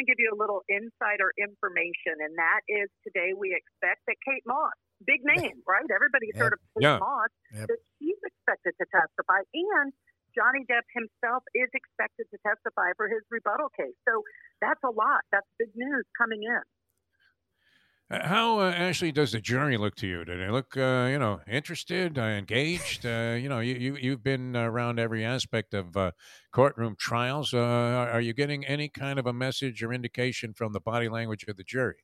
Going 0.00 0.08
to 0.08 0.16
give 0.16 0.24
you 0.24 0.32
a 0.32 0.40
little 0.40 0.64
insider 0.64 1.28
information, 1.36 2.24
and 2.24 2.32
that 2.40 2.64
is 2.72 2.88
today 3.04 3.36
we 3.36 3.52
expect 3.52 4.00
that 4.08 4.16
Kate 4.24 4.40
Moss, 4.48 4.72
big 5.04 5.20
name, 5.28 5.60
right? 5.68 5.84
Everybody's 5.92 6.32
heard 6.40 6.56
of 6.56 6.60
Kate 6.72 6.88
Yeah. 6.88 6.96
Moss, 6.96 7.28
Yep. 7.52 7.68
that 7.68 7.80
she's 8.00 8.16
expected 8.24 8.72
to 8.80 8.86
testify, 8.88 9.44
and 9.52 9.92
Johnny 10.32 10.64
Depp 10.64 10.88
himself 10.96 11.44
is 11.52 11.68
expected 11.76 12.32
to 12.32 12.38
testify 12.40 12.96
for 12.96 13.12
his 13.12 13.20
rebuttal 13.28 13.68
case. 13.76 13.92
So 14.08 14.24
that's 14.64 14.80
a 14.80 14.88
lot. 14.88 15.20
That's 15.36 15.44
big 15.60 15.68
news 15.76 16.08
coming 16.16 16.44
in. 16.48 16.64
Uh, 18.10 18.26
How 18.26 18.58
uh, 18.58 18.72
Ashley 18.72 19.12
does 19.12 19.32
the 19.32 19.40
jury 19.40 19.76
look 19.76 19.94
to 19.96 20.06
you? 20.06 20.24
Do 20.24 20.36
they 20.36 20.50
look, 20.50 20.76
uh, 20.76 21.06
you 21.10 21.18
know, 21.18 21.40
interested, 21.46 22.18
uh, 22.18 22.22
engaged? 22.22 23.06
Uh, 23.06 23.36
you 23.38 23.48
know, 23.48 23.60
you, 23.60 23.74
you 23.76 23.96
you've 23.96 24.22
been 24.22 24.56
around 24.56 24.98
every 24.98 25.24
aspect 25.24 25.74
of 25.74 25.96
uh, 25.96 26.10
courtroom 26.52 26.96
trials. 26.98 27.54
Are 27.54 28.20
you 28.20 28.32
getting 28.32 28.66
any 28.66 28.88
kind 28.88 29.18
of 29.18 29.26
a 29.26 29.32
message 29.32 29.82
or 29.82 29.92
indication 29.92 30.54
from 30.54 30.72
the 30.72 30.80
body 30.80 31.08
language 31.08 31.44
of 31.46 31.56
the 31.56 31.62
jury? 31.62 32.02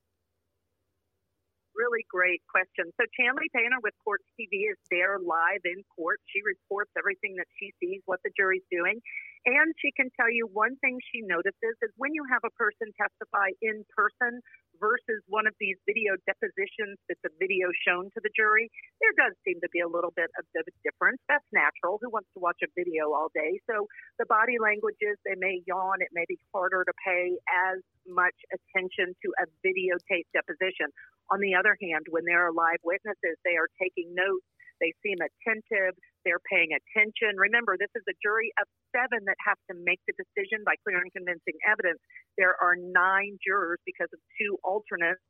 Really 1.74 2.06
great 2.08 2.40
question. 2.48 2.90
So 2.96 3.04
Chanley 3.18 3.50
Painter 3.52 3.76
with 3.82 3.92
Court 4.02 4.22
TV 4.38 4.70
is 4.70 4.78
there 4.90 5.18
live 5.18 5.60
in 5.64 5.82
court. 5.94 6.20
She 6.32 6.40
reports 6.40 6.90
everything 6.96 7.34
that 7.36 7.46
she 7.58 7.74
sees, 7.80 8.00
what 8.06 8.20
the 8.24 8.30
jury's 8.36 8.64
doing. 8.70 9.02
And 9.46 9.70
she 9.78 9.94
can 9.94 10.10
tell 10.18 10.26
you 10.26 10.50
one 10.50 10.74
thing 10.82 10.98
she 11.14 11.22
notices 11.22 11.78
is 11.78 11.94
when 11.94 12.10
you 12.10 12.26
have 12.34 12.42
a 12.42 12.50
person 12.58 12.90
testify 12.98 13.54
in 13.62 13.86
person 13.94 14.42
versus 14.82 15.22
one 15.30 15.46
of 15.46 15.54
these 15.62 15.78
video 15.86 16.18
depositions 16.26 16.98
that's 17.06 17.22
a 17.22 17.30
video 17.38 17.70
shown 17.86 18.10
to 18.10 18.20
the 18.26 18.32
jury, 18.34 18.66
there 18.98 19.14
does 19.14 19.38
seem 19.46 19.62
to 19.62 19.70
be 19.70 19.78
a 19.78 19.86
little 19.86 20.10
bit 20.18 20.34
of 20.34 20.44
a 20.50 20.62
difference. 20.82 21.22
That's 21.30 21.46
natural. 21.54 22.02
Who 22.02 22.10
wants 22.10 22.26
to 22.34 22.42
watch 22.42 22.58
a 22.66 22.70
video 22.74 23.14
all 23.14 23.30
day? 23.38 23.62
So 23.70 23.86
the 24.18 24.26
body 24.26 24.58
languages, 24.58 25.14
they 25.22 25.38
may 25.38 25.62
yawn. 25.62 26.02
It 26.02 26.10
may 26.10 26.26
be 26.26 26.42
harder 26.50 26.82
to 26.82 26.94
pay 27.06 27.38
as 27.70 27.78
much 28.02 28.34
attention 28.50 29.14
to 29.14 29.28
a 29.38 29.46
videotape 29.62 30.26
deposition. 30.34 30.90
On 31.30 31.38
the 31.38 31.54
other 31.54 31.78
hand, 31.78 32.10
when 32.10 32.26
there 32.26 32.42
are 32.42 32.54
live 32.54 32.82
witnesses, 32.82 33.38
they 33.46 33.54
are 33.54 33.70
taking 33.78 34.10
notes. 34.10 34.42
They 34.80 34.92
seem 35.04 35.18
attentive. 35.22 35.94
They're 36.24 36.42
paying 36.50 36.74
attention. 36.74 37.38
Remember, 37.38 37.76
this 37.78 37.92
is 37.94 38.04
a 38.08 38.16
jury 38.22 38.50
of 38.60 38.66
seven 38.90 39.24
that 39.26 39.38
have 39.46 39.60
to 39.70 39.74
make 39.76 40.02
the 40.10 40.16
decision 40.18 40.66
by 40.66 40.74
clear 40.82 40.98
and 40.98 41.12
convincing 41.12 41.56
evidence. 41.64 42.02
There 42.36 42.56
are 42.58 42.76
nine 42.76 43.38
jurors 43.40 43.80
because 43.86 44.10
of 44.12 44.20
two 44.36 44.58
alternates 44.66 45.22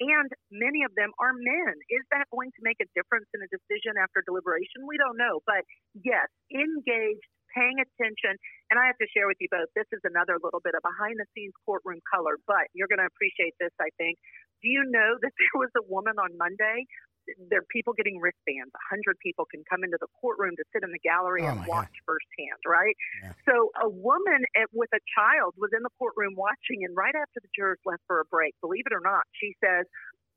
and 0.00 0.30
many 0.50 0.82
of 0.82 0.90
them 0.98 1.14
are 1.22 1.34
men. 1.34 1.74
Is 1.90 2.02
that 2.10 2.26
going 2.34 2.50
to 2.50 2.62
make 2.66 2.78
a 2.82 2.88
difference 2.98 3.30
in 3.30 3.42
a 3.42 3.50
decision 3.50 3.94
after 3.98 4.26
deliberation? 4.26 4.86
We 4.86 4.98
don't 4.98 5.18
know. 5.18 5.38
But 5.46 5.62
yes, 5.94 6.26
engaged, 6.50 7.26
paying 7.54 7.78
attention. 7.78 8.34
And 8.70 8.76
I 8.82 8.90
have 8.90 8.98
to 8.98 9.08
share 9.14 9.30
with 9.30 9.38
you 9.38 9.46
both 9.50 9.70
this 9.78 9.86
is 9.94 10.02
another 10.02 10.42
little 10.42 10.58
bit 10.58 10.74
of 10.74 10.82
behind 10.82 11.22
the 11.22 11.28
scenes 11.34 11.54
courtroom 11.62 12.02
color, 12.10 12.42
but 12.50 12.66
you're 12.74 12.90
going 12.90 13.02
to 13.02 13.10
appreciate 13.10 13.54
this, 13.62 13.70
I 13.78 13.94
think. 13.94 14.18
Do 14.62 14.68
you 14.68 14.82
know 14.90 15.14
that 15.22 15.30
there 15.38 15.56
was 15.62 15.70
a 15.78 15.86
woman 15.86 16.18
on 16.18 16.34
Monday? 16.34 16.90
Mm-hmm. 17.24 17.48
There 17.50 17.60
are 17.64 17.70
people 17.72 17.92
getting 17.96 18.20
wristbands. 18.20 18.68
A 18.74 18.84
hundred 18.92 19.16
people 19.24 19.44
can 19.48 19.64
come 19.68 19.84
into 19.84 19.96
the 20.00 20.08
courtroom 20.20 20.52
to 20.56 20.64
sit 20.72 20.84
in 20.84 20.92
the 20.92 21.00
gallery 21.00 21.42
Oh, 21.44 21.56
and 21.56 21.60
my 21.60 21.68
watch 21.68 21.94
firsthand, 22.04 22.60
right? 22.68 22.94
Yeah. 23.22 23.32
So 23.48 23.72
a 23.80 23.88
woman 23.88 24.44
at, 24.60 24.68
with 24.72 24.90
a 24.92 25.00
child 25.16 25.54
was 25.56 25.70
in 25.76 25.82
the 25.82 25.92
courtroom 25.98 26.34
watching, 26.36 26.84
and 26.84 26.92
right 26.96 27.14
after 27.16 27.40
the 27.40 27.48
jurors 27.56 27.80
left 27.88 28.02
for 28.06 28.20
a 28.20 28.26
break, 28.28 28.52
believe 28.60 28.84
it 28.86 28.92
or 28.92 29.00
not, 29.02 29.24
she 29.40 29.56
says, 29.64 29.86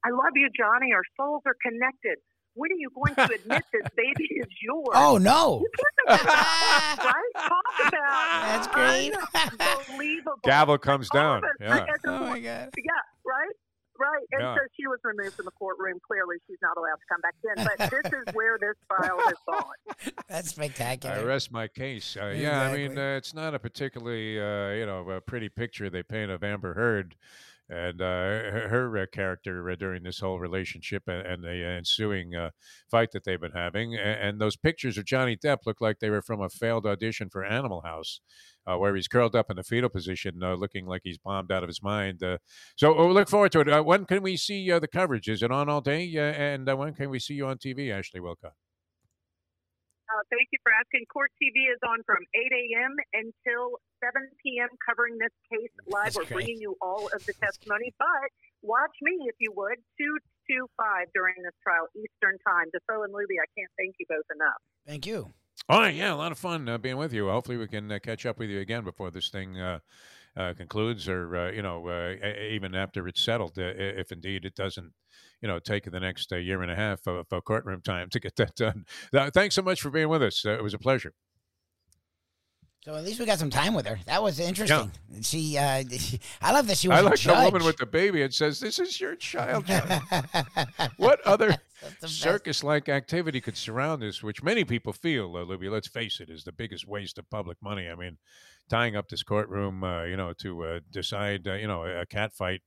"I 0.06 0.12
love 0.16 0.34
you, 0.36 0.48
Johnny. 0.56 0.94
Our 0.96 1.04
souls 1.20 1.44
are 1.46 1.56
connected. 1.62 2.24
When 2.56 2.72
are 2.72 2.80
you 2.82 2.90
going 2.90 3.14
to 3.14 3.36
admit 3.36 3.64
this 3.76 3.86
baby 3.96 4.28
is 4.40 4.48
yours?" 4.64 4.96
Oh 4.96 5.18
no. 5.20 5.60
You 5.62 5.70
couldn't 5.76 6.18
have 6.18 6.26
done 6.26 6.36
that, 6.36 6.98
right? 7.04 7.34
Talk 7.52 7.88
about 7.88 8.48
That's 8.48 8.68
great. 8.74 9.12
unbelievable. 9.92 10.40
Gavel 10.44 10.78
comes 10.78 11.10
down. 11.10 11.44
Yeah. 11.60 11.86
Oh 12.06 12.20
my 12.22 12.40
god. 12.40 12.70
yeah, 12.78 12.92
right, 13.26 13.56
right. 14.00 14.26
And 14.32 14.42
Yeah. 14.42 14.56
so 14.56 14.62
she 14.80 14.88
was 14.88 15.00
removed 15.04 15.36
from 15.36 15.46
the 15.46 15.52
courtroom. 15.52 16.00
Clearly, 16.06 16.38
she's 16.48 16.58
not 16.62 16.78
allowed 16.78 16.96
to 16.96 17.08
come 17.10 17.22
back 17.22 17.36
in. 17.44 17.64
But 17.64 17.92
this 17.92 18.14
is 18.14 18.26
where 18.36 18.58
this 18.60 18.76
file 18.88 19.20
has 19.20 19.36
gone. 19.48 20.14
That's 20.30 20.50
spectacular. 20.50 21.16
I 21.16 21.24
rest 21.24 21.52
my 21.52 21.68
case. 21.68 22.18
Uh, 22.20 22.28
Yeah, 22.28 22.62
I 22.62 22.76
mean, 22.76 22.98
uh, 22.98 23.16
it's 23.18 23.34
not 23.34 23.54
a 23.54 23.60
particularly, 23.60 24.40
uh, 24.40 24.70
you 24.80 24.86
know, 24.86 25.10
a 25.10 25.22
pretty 25.22 25.50
picture 25.50 25.90
they 25.90 26.04
paint 26.04 26.32
of 26.32 26.44
Amber 26.44 26.74
Heard 26.74 27.16
and 27.70 28.02
uh, 28.02 28.06
her, 28.06 28.68
her 28.70 28.98
uh, 29.00 29.06
character 29.12 29.70
uh, 29.70 29.76
during 29.76 30.02
this 30.04 30.20
whole 30.22 30.40
relationship 30.40 31.04
and, 31.08 31.28
and 31.28 31.44
the 31.44 31.66
ensuing 31.66 32.34
uh, 32.34 32.50
fight 32.90 33.12
that 33.12 33.26
they've 33.26 33.42
been 33.42 33.52
having. 33.52 33.94
And, 33.96 34.20
and 34.22 34.40
those 34.42 34.56
pictures 34.56 34.98
of 34.98 35.04
Johnny 35.04 35.36
Depp 35.36 35.66
look 35.66 35.82
like 35.82 36.00
they 36.00 36.10
were 36.10 36.22
from 36.22 36.42
a 36.42 36.50
failed 36.50 36.86
audition 36.86 37.30
for 37.30 37.44
Animal 37.44 37.82
House. 37.82 38.22
Uh, 38.68 38.78
where 38.78 38.94
he's 38.96 39.08
curled 39.08 39.34
up 39.34 39.50
in 39.50 39.56
the 39.56 39.64
fetal 39.64 39.88
position, 39.88 40.44
uh, 40.44 40.54
looking 40.54 40.86
like 40.86 41.00
he's 41.06 41.18
bombed 41.18 41.52
out 41.54 41.64
of 41.64 41.70
his 41.70 41.82
mind. 41.82 42.22
Uh, 42.22 42.38
so 42.76 42.92
we 43.08 43.14
look 43.14 43.30
forward 43.30 43.52
to 43.54 43.62
it. 43.62 43.70
Uh, 43.70 43.82
when 43.82 44.04
can 44.04 44.22
we 44.22 44.36
see 44.36 44.70
uh, 44.70 44.78
the 44.78 44.90
coverage? 44.90 45.30
Is 45.30 45.42
it 45.42 45.52
on 45.52 45.70
all 45.70 45.80
day? 45.80 46.04
Uh, 46.18 46.22
and 46.36 46.68
uh, 46.68 46.76
when 46.76 46.94
can 46.94 47.10
we 47.10 47.18
see 47.20 47.36
you 47.36 47.48
on 47.48 47.58
TV, 47.58 47.92
Ashley 47.92 48.20
Willcott? 48.20 48.52
Uh, 50.08 50.24
thank 50.32 50.48
you 50.52 50.60
for 50.64 50.72
asking. 50.72 51.04
Court 51.12 51.32
TV 51.36 51.68
is 51.68 51.80
on 51.84 52.00
from 52.08 52.24
8 52.36 52.40
a.m. 52.40 52.96
until 53.12 53.80
7 54.00 54.28
p.m. 54.40 54.70
covering 54.88 55.18
this 55.20 55.36
case 55.52 55.72
live. 55.88 56.16
That's 56.16 56.18
We're 56.18 56.24
great. 56.32 56.48
bringing 56.48 56.60
you 56.60 56.76
all 56.82 57.08
of 57.12 57.26
the 57.26 57.34
testimony, 57.40 57.92
but 58.00 58.32
watch 58.64 58.96
me 59.02 59.28
if 59.28 59.36
you 59.40 59.52
would. 59.56 59.80
225 60.00 61.08
during 61.14 61.36
this 61.44 61.56
trial, 61.60 61.92
Eastern 61.96 62.40
Time. 62.48 62.72
Defoe 62.72 63.04
and 63.04 63.12
Luby, 63.12 63.36
I 63.36 63.48
can't 63.56 63.72
thank 63.76 63.96
you 64.00 64.06
both 64.08 64.28
enough. 64.32 64.60
Thank 64.88 65.06
you. 65.06 65.36
All 65.70 65.80
right, 65.80 65.94
yeah, 65.94 66.14
a 66.14 66.16
lot 66.16 66.32
of 66.32 66.38
fun 66.38 66.70
uh, 66.70 66.78
being 66.78 66.98
with 66.98 67.12
you. 67.12 67.28
Hopefully, 67.30 67.58
we 67.58 67.68
can 67.68 67.92
uh, 67.92 68.00
catch 68.02 68.26
up 68.26 68.40
with 68.40 68.50
you 68.50 68.60
again 68.60 68.84
before 68.84 69.12
this 69.12 69.30
thing 69.30 69.60
uh, 69.60 69.80
uh, 70.38 70.54
concludes, 70.54 71.10
or 71.10 71.36
uh, 71.36 71.52
you 71.52 71.62
know, 71.62 71.88
uh, 71.88 72.16
even 72.50 72.76
after 72.76 73.08
it's 73.08 73.22
settled, 73.22 73.58
uh, 73.58 73.74
if 73.76 74.12
indeed 74.12 74.46
it 74.46 74.56
doesn't, 74.56 74.94
you 75.42 75.48
know, 75.48 75.60
take 75.60 75.90
the 75.90 76.00
next 76.00 76.32
uh, 76.32 76.38
year 76.38 76.62
and 76.62 76.72
a 76.72 76.76
half 76.76 77.06
of, 77.08 77.26
of 77.32 77.44
courtroom 77.44 77.82
time 77.82 78.10
to 78.10 78.20
get 78.20 78.36
that 78.36 78.56
done. 78.56 78.86
Thanks 79.34 79.56
so 79.56 79.62
much 79.62 79.82
for 79.82 79.90
being 79.90 80.10
with 80.10 80.24
us. 80.24 80.46
Uh, 80.46 80.52
it 80.52 80.64
was 80.64 80.74
a 80.74 80.80
pleasure. 80.80 81.14
So 82.86 82.96
at 82.96 83.04
least 83.04 83.20
we 83.20 83.26
got 83.26 83.40
some 83.40 83.50
time 83.50 83.74
with 83.74 83.86
her. 83.86 84.00
That 84.06 84.24
was 84.24 84.40
interesting. 84.40 84.92
She, 85.22 85.58
uh, 85.58 85.84
I 86.42 86.54
love 86.54 86.68
that 86.68 86.78
she 86.78 86.88
was 86.88 87.00
I 87.00 87.02
like 87.02 87.20
the 87.20 87.34
woman 87.34 87.66
with 87.66 87.78
the 87.78 87.86
baby 87.86 88.22
and 88.22 88.34
says, 88.34 88.62
"This 88.62 88.80
is 88.80 89.02
your 89.02 89.16
child." 89.16 89.66
What 90.98 91.20
other 91.26 91.54
That's 91.82 92.00
the 92.02 92.08
circus-like 92.08 92.90
activity 92.90 93.40
could 93.40 93.58
surround 93.58 94.02
this, 94.02 94.24
which 94.24 94.42
many 94.42 94.64
people 94.64 94.94
feel, 94.94 95.36
uh, 95.36 95.46
Luby, 95.46 95.70
let's 95.70 95.88
face 95.88 96.20
it, 96.20 96.30
is 96.30 96.44
the 96.44 96.52
biggest 96.52 96.88
waste 96.88 97.18
of 97.18 97.30
public 97.30 97.58
money. 97.62 97.88
I 97.88 97.96
mean, 97.96 98.18
tying 98.70 98.96
up 98.96 99.10
this 99.10 99.24
courtroom, 99.24 99.84
uh, 99.84 100.04
you 100.04 100.18
know, 100.18 100.34
to 100.40 100.64
uh, 100.64 100.80
decide, 100.92 101.48
uh, 101.48 101.54
you 101.54 101.68
know, 101.68 101.84
a 101.84 102.06
cat 102.06 102.34
fight 102.34 102.62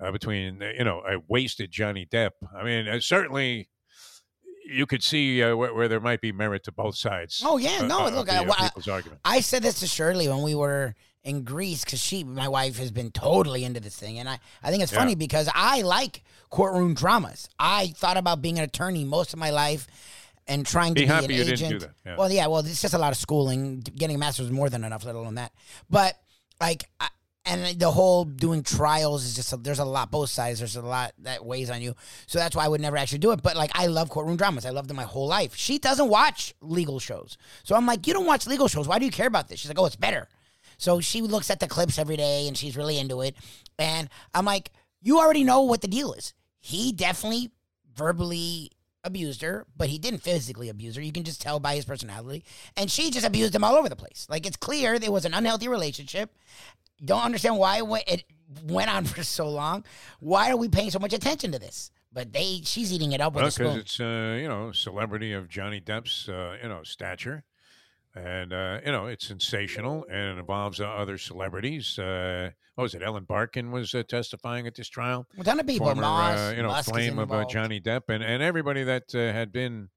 uh, 0.00 0.10
between, 0.12 0.62
uh, 0.62 0.70
you 0.78 0.84
know, 0.84 1.00
a 1.00 1.18
wasted 1.28 1.70
Johnny 1.70 2.06
Depp. 2.06 2.30
I 2.56 2.64
mean, 2.64 2.88
uh, 2.88 3.00
certainly 3.00 3.68
you 4.70 4.86
could 4.86 5.02
see 5.02 5.42
uh, 5.42 5.56
where, 5.56 5.74
where 5.74 5.88
there 5.88 6.00
might 6.00 6.20
be 6.20 6.32
merit 6.32 6.64
to 6.64 6.72
both 6.72 6.96
sides. 6.96 7.42
Oh 7.44 7.58
yeah, 7.58 7.86
no, 7.86 8.06
uh, 8.06 8.10
look, 8.10 8.26
the, 8.26 8.34
I, 8.34 8.44
uh, 8.44 8.70
I. 9.24 9.36
I 9.36 9.40
said 9.40 9.62
this 9.62 9.80
to 9.80 9.86
Shirley 9.86 10.28
when 10.28 10.42
we 10.42 10.54
were 10.54 10.94
in 11.28 11.44
Greece 11.44 11.84
because 11.84 12.00
she, 12.00 12.24
my 12.24 12.48
wife, 12.48 12.78
has 12.78 12.90
been 12.90 13.10
totally 13.10 13.64
into 13.64 13.80
this 13.80 13.96
thing, 13.96 14.18
and 14.18 14.28
I, 14.28 14.38
I 14.62 14.70
think 14.70 14.82
it's 14.82 14.92
Yeah. 14.92 14.98
funny 15.00 15.14
because 15.14 15.48
I 15.54 15.82
like 15.82 16.22
courtroom 16.50 16.94
dramas. 16.94 17.48
I 17.58 17.88
thought 17.96 18.16
about 18.16 18.40
being 18.42 18.58
an 18.58 18.64
attorney 18.64 19.04
most 19.04 19.32
of 19.32 19.38
my 19.38 19.50
life 19.50 19.86
and 20.46 20.66
trying 20.66 20.94
to 20.94 20.94
Be 20.94 21.00
be, 21.02 21.06
happy 21.06 21.24
an 21.26 21.30
you 21.32 21.40
agent. 21.42 21.58
didn't 21.58 21.72
do 21.72 21.78
that, 21.80 21.90
yeah. 22.06 22.16
Well, 22.16 22.32
yeah, 22.32 22.46
well, 22.46 22.60
it's 22.60 22.80
just 22.80 22.94
a 22.94 22.98
lot 22.98 23.12
of 23.12 23.18
schooling. 23.18 23.80
Getting 23.80 24.16
a 24.16 24.18
master's 24.18 24.46
is 24.46 24.52
more 24.52 24.70
than 24.70 24.82
enough, 24.84 25.04
let 25.04 25.14
alone 25.14 25.34
that. 25.34 25.52
But 25.90 26.18
like, 26.60 26.84
I, 26.98 27.08
and 27.44 27.78
the 27.80 27.90
whole 27.90 28.24
doing 28.24 28.62
trials 28.62 29.24
is 29.24 29.34
just 29.34 29.52
a, 29.54 29.56
there's 29.56 29.78
a 29.78 29.84
lot 29.84 30.10
both 30.10 30.28
sides. 30.28 30.58
There's 30.58 30.76
a 30.76 30.82
lot 30.82 31.12
that 31.20 31.44
weighs 31.46 31.70
on 31.70 31.80
you, 31.82 31.94
so 32.26 32.38
that's 32.38 32.54
why 32.56 32.64
I 32.64 32.68
would 32.68 32.80
never 32.80 32.96
actually 32.98 33.20
do 33.20 33.30
it. 33.32 33.42
But 33.42 33.56
like, 33.56 33.70
I 33.74 33.86
love 33.86 34.08
courtroom 34.10 34.36
dramas. 34.36 34.66
I 34.66 34.70
loved 34.70 34.88
them 34.88 34.96
my 34.96 35.04
whole 35.04 35.26
life. 35.26 35.54
She 35.54 35.78
doesn't 35.78 36.08
watch 36.08 36.54
legal 36.60 36.98
shows, 36.98 37.38
so 37.64 37.74
I'm 37.74 37.86
like, 37.86 38.06
you 38.06 38.12
don't 38.12 38.26
watch 38.26 38.46
legal 38.46 38.68
shows. 38.68 38.86
Why 38.88 38.98
do 38.98 39.04
you 39.06 39.10
care 39.10 39.26
about 39.26 39.48
this? 39.48 39.60
She's 39.60 39.68
like, 39.70 39.78
oh, 39.78 39.86
it's 39.86 39.96
better. 39.96 40.28
So 40.78 41.00
she 41.00 41.20
looks 41.20 41.50
at 41.50 41.60
the 41.60 41.68
clips 41.68 41.98
every 41.98 42.16
day 42.16 42.48
and 42.48 42.56
she's 42.56 42.76
really 42.76 42.98
into 42.98 43.20
it. 43.20 43.36
And 43.78 44.08
I'm 44.32 44.44
like, 44.44 44.70
you 45.02 45.18
already 45.18 45.44
know 45.44 45.60
what 45.62 45.80
the 45.82 45.88
deal 45.88 46.12
is. 46.12 46.32
He 46.60 46.92
definitely 46.92 47.50
verbally 47.94 48.70
abused 49.04 49.42
her, 49.42 49.66
but 49.76 49.88
he 49.88 49.98
didn't 49.98 50.22
physically 50.22 50.68
abuse 50.68 50.96
her. 50.96 51.02
You 51.02 51.12
can 51.12 51.24
just 51.24 51.40
tell 51.40 51.60
by 51.60 51.74
his 51.74 51.84
personality. 51.84 52.44
And 52.76 52.90
she 52.90 53.10
just 53.10 53.26
abused 53.26 53.54
him 53.54 53.64
all 53.64 53.74
over 53.74 53.88
the 53.88 53.96
place. 53.96 54.26
Like 54.30 54.46
it's 54.46 54.56
clear 54.56 54.98
there 54.98 55.12
was 55.12 55.24
an 55.24 55.34
unhealthy 55.34 55.68
relationship. 55.68 56.34
Don't 57.04 57.22
understand 57.24 57.58
why 57.58 57.78
it 57.78 57.86
went- 57.86 58.88
on 58.88 59.04
for 59.04 59.22
so 59.22 59.48
long. 59.48 59.84
Why 60.20 60.50
are 60.50 60.56
we 60.56 60.68
paying 60.68 60.90
so 60.90 60.98
much 60.98 61.12
attention 61.12 61.52
to 61.52 61.58
this? 61.58 61.90
But 62.12 62.32
they, 62.32 62.62
she's 62.64 62.92
eating 62.92 63.12
it 63.12 63.20
up 63.20 63.34
with 63.34 63.44
a 63.44 63.46
because 63.58 63.76
it's 63.76 64.00
uh, 64.00 64.38
you 64.40 64.48
know 64.48 64.72
celebrity 64.72 65.32
of 65.34 65.48
Johnny 65.48 65.80
Depp's 65.80 66.28
uh, 66.28 66.56
you 66.62 66.68
know 66.68 66.82
stature, 66.82 67.44
and 68.14 68.52
uh, 68.52 68.80
you 68.84 68.92
know 68.92 69.06
it's 69.06 69.26
sensational 69.26 70.04
and 70.10 70.36
it 70.36 70.38
involves 70.38 70.80
uh, 70.80 70.86
other 70.86 71.18
celebrities. 71.18 71.98
Uh, 71.98 72.50
what 72.74 72.82
was 72.82 72.94
it? 72.94 73.02
Ellen 73.02 73.24
Barkin 73.24 73.70
was 73.70 73.94
uh, 73.94 74.02
testifying 74.08 74.66
at 74.66 74.74
this 74.74 74.88
trial. 74.88 75.26
A 75.38 75.44
ton 75.44 75.60
of 75.60 75.66
people, 75.66 75.86
Former 75.86 76.02
Moss, 76.02 76.38
uh, 76.38 76.54
you 76.56 76.62
know 76.62 76.68
Musk 76.68 76.90
flame 76.90 77.18
of 77.18 77.32
uh. 77.32 77.44
Johnny 77.46 77.80
Depp 77.80 78.02
and 78.08 78.22
and 78.22 78.42
everybody 78.42 78.84
that 78.84 79.14
uh, 79.14 79.32
had 79.32 79.52
been 79.52 79.90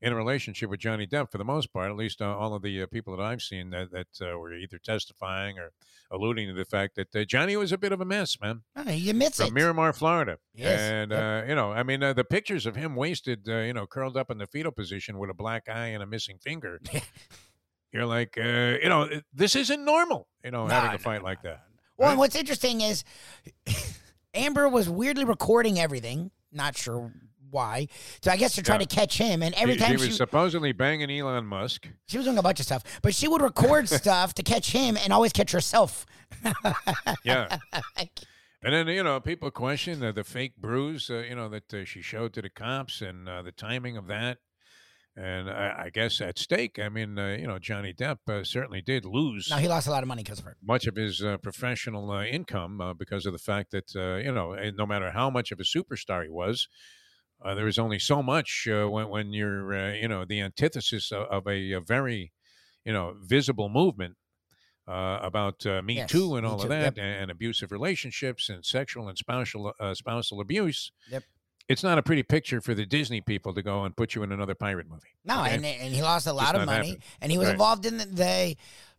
in 0.00 0.12
a 0.12 0.16
relationship 0.16 0.68
with 0.68 0.80
Johnny 0.80 1.06
Depp 1.06 1.30
for 1.30 1.38
the 1.38 1.44
most 1.44 1.72
part. 1.72 1.90
At 1.90 1.96
least 1.96 2.20
uh, 2.20 2.36
all 2.36 2.54
of 2.54 2.62
the 2.62 2.82
uh, 2.82 2.86
people 2.86 3.16
that 3.16 3.22
I've 3.22 3.42
seen 3.42 3.70
that 3.70 3.90
that 3.92 4.08
uh, 4.20 4.38
were 4.38 4.54
either 4.54 4.78
testifying 4.78 5.58
or 5.58 5.72
alluding 6.10 6.48
to 6.48 6.54
the 6.54 6.64
fact 6.64 6.96
that 6.96 7.14
uh, 7.16 7.24
Johnny 7.24 7.56
was 7.56 7.72
a 7.72 7.78
bit 7.78 7.92
of 7.92 8.00
a 8.00 8.04
mess, 8.04 8.38
man 8.40 8.62
Oh, 8.76 8.84
he 8.84 9.10
admits 9.10 9.38
from 9.38 9.48
it. 9.48 9.52
Miramar, 9.54 9.92
Florida. 9.92 10.38
Yes. 10.54 10.80
And, 10.80 11.12
uh, 11.12 11.42
you 11.48 11.54
know, 11.54 11.72
I 11.72 11.82
mean, 11.82 12.02
uh, 12.02 12.12
the 12.12 12.24
pictures 12.24 12.66
of 12.66 12.76
him 12.76 12.94
wasted, 12.94 13.48
uh, 13.48 13.58
you 13.58 13.72
know, 13.72 13.86
curled 13.86 14.16
up 14.16 14.30
in 14.30 14.38
the 14.38 14.46
fetal 14.46 14.72
position 14.72 15.18
with 15.18 15.30
a 15.30 15.34
black 15.34 15.68
eye 15.68 15.88
and 15.88 16.02
a 16.02 16.06
missing 16.06 16.38
finger. 16.38 16.80
You're 17.94 18.06
like, 18.06 18.36
uh, 18.36 18.42
you 18.82 18.88
know, 18.88 19.08
this 19.32 19.54
isn't 19.54 19.84
normal, 19.84 20.26
you 20.44 20.50
know, 20.50 20.66
No, 20.66 20.74
having 20.74 20.94
a 20.94 20.98
fight 20.98 21.22
like 21.22 21.42
that. 21.42 21.62
Well, 21.96 22.10
Right? 22.10 22.18
what's 22.18 22.34
interesting 22.34 22.80
is 22.80 23.04
Amber 24.34 24.68
was 24.68 24.88
weirdly 24.90 25.24
recording 25.24 25.78
everything. 25.78 26.32
Not 26.50 26.76
sure 26.76 27.12
why. 27.50 27.86
So 28.20 28.32
I 28.32 28.36
guess 28.36 28.56
to 28.56 28.62
try 28.62 28.74
Yeah. 28.74 28.80
to 28.80 28.86
catch 28.86 29.16
him. 29.16 29.44
And 29.44 29.54
every 29.54 29.74
She- 29.74 29.78
time 29.80 29.92
she 29.92 29.98
she, 30.02 30.06
was 30.08 30.16
supposedly 30.16 30.72
banging 30.72 31.08
Elon 31.08 31.46
Musk. 31.46 31.86
she 32.08 32.16
was 32.16 32.26
doing 32.26 32.36
a 32.36 32.42
bunch 32.42 32.58
of 32.58 32.66
stuff, 32.66 32.82
but 33.00 33.14
she 33.14 33.28
would 33.28 33.40
record 33.42 33.88
stuff 34.00 34.34
to 34.34 34.42
catch 34.42 34.72
him 34.72 34.96
and 34.96 35.12
always 35.12 35.32
catch 35.32 35.52
herself. 35.52 36.04
Yeah. 37.24 37.58
And 38.62 38.72
then, 38.72 38.88
you 38.88 39.02
know, 39.04 39.20
people 39.20 39.50
question 39.50 40.02
uh, 40.02 40.10
the 40.10 40.24
fake 40.24 40.56
bruise, 40.56 41.10
uh, 41.10 41.18
you 41.18 41.34
know, 41.36 41.48
that 41.50 41.72
uh, 41.72 41.84
she 41.84 42.00
showed 42.00 42.32
to 42.32 42.42
the 42.42 42.48
cops 42.48 43.02
and 43.02 43.28
uh, 43.28 43.42
the 43.42 43.52
timing 43.52 43.96
of 43.98 44.06
that. 44.08 44.38
And 45.16 45.48
I, 45.48 45.84
I 45.84 45.90
guess 45.90 46.20
at 46.20 46.38
stake, 46.40 46.80
I 46.80 46.88
mean, 46.88 47.16
uh, 47.18 47.36
you 47.38 47.46
know, 47.46 47.60
Johnny 47.60 47.92
Depp 47.92 48.18
uh, 48.28 48.42
certainly 48.42 48.80
did 48.80 49.04
lose 49.04 49.48
no, 49.48 49.56
he 49.56 49.68
lost 49.68 49.86
a 49.86 49.90
lot 49.90 50.02
of 50.02 50.08
money 50.08 50.24
because 50.24 50.40
of 50.40 50.44
her. 50.44 50.56
much 50.60 50.88
of 50.88 50.96
his 50.96 51.22
uh, 51.22 51.36
professional 51.36 52.10
uh, 52.10 52.24
income 52.24 52.80
uh, 52.80 52.94
because 52.94 53.24
of 53.24 53.32
the 53.32 53.38
fact 53.38 53.70
that 53.70 53.94
uh, 53.94 54.16
you 54.16 54.32
know 54.32 54.56
no 54.76 54.86
matter 54.86 55.12
how 55.12 55.30
much 55.30 55.52
of 55.52 55.60
a 55.60 55.62
superstar 55.62 56.24
he 56.24 56.28
was 56.28 56.66
uh, 57.44 57.54
there 57.54 57.64
was 57.64 57.78
only 57.78 57.98
so 57.98 58.22
much 58.22 58.66
uh, 58.70 58.86
when, 58.88 59.08
when 59.08 59.32
you're 59.32 59.74
uh, 59.74 59.92
you 59.92 60.08
know 60.08 60.24
the 60.24 60.40
antithesis 60.40 61.12
of, 61.12 61.26
of 61.28 61.46
a, 61.46 61.72
a 61.72 61.80
very 61.80 62.32
you 62.84 62.92
know 62.92 63.14
visible 63.22 63.68
movement 63.68 64.16
uh, 64.86 65.18
about 65.22 65.64
uh, 65.66 65.80
Me 65.82 65.94
Yes, 65.94 66.10
Too 66.10 66.36
and 66.36 66.46
all 66.46 66.58
Too, 66.58 66.64
of 66.64 66.68
that 66.70 66.96
yep. 66.96 66.98
and, 66.98 67.22
and 67.22 67.30
abusive 67.30 67.72
relationships 67.72 68.48
and 68.48 68.64
sexual 68.64 69.08
and 69.08 69.16
spousal 69.16 69.72
uh, 69.80 69.94
spousal 69.94 70.40
abuse. 70.40 70.92
Yep. 71.10 71.22
It's 71.68 71.82
not 71.82 71.96
a 71.98 72.02
pretty 72.02 72.22
picture 72.22 72.60
for 72.60 72.74
the 72.74 72.84
Disney 72.86 73.20
people 73.20 73.54
to 73.54 73.62
go 73.62 73.84
and 73.84 73.96
put 73.96 74.14
you 74.14 74.22
in 74.22 74.32
another 74.32 74.54
pirate 74.54 74.88
movie. 74.88 75.14
No, 75.24 75.40
okay? 75.42 75.54
and 75.54 75.64
and 75.64 75.94
he 75.94 76.02
lost 76.02 76.26
a 76.26 76.32
lot 76.32 76.54
of 76.54 76.66
money, 76.66 76.88
happening. 76.88 77.02
and 77.20 77.32
he 77.32 77.38
was 77.38 77.46
Right. 77.46 77.52
involved 77.52 77.86
in 77.86 77.96
the, 77.98 78.04
the 78.06 78.56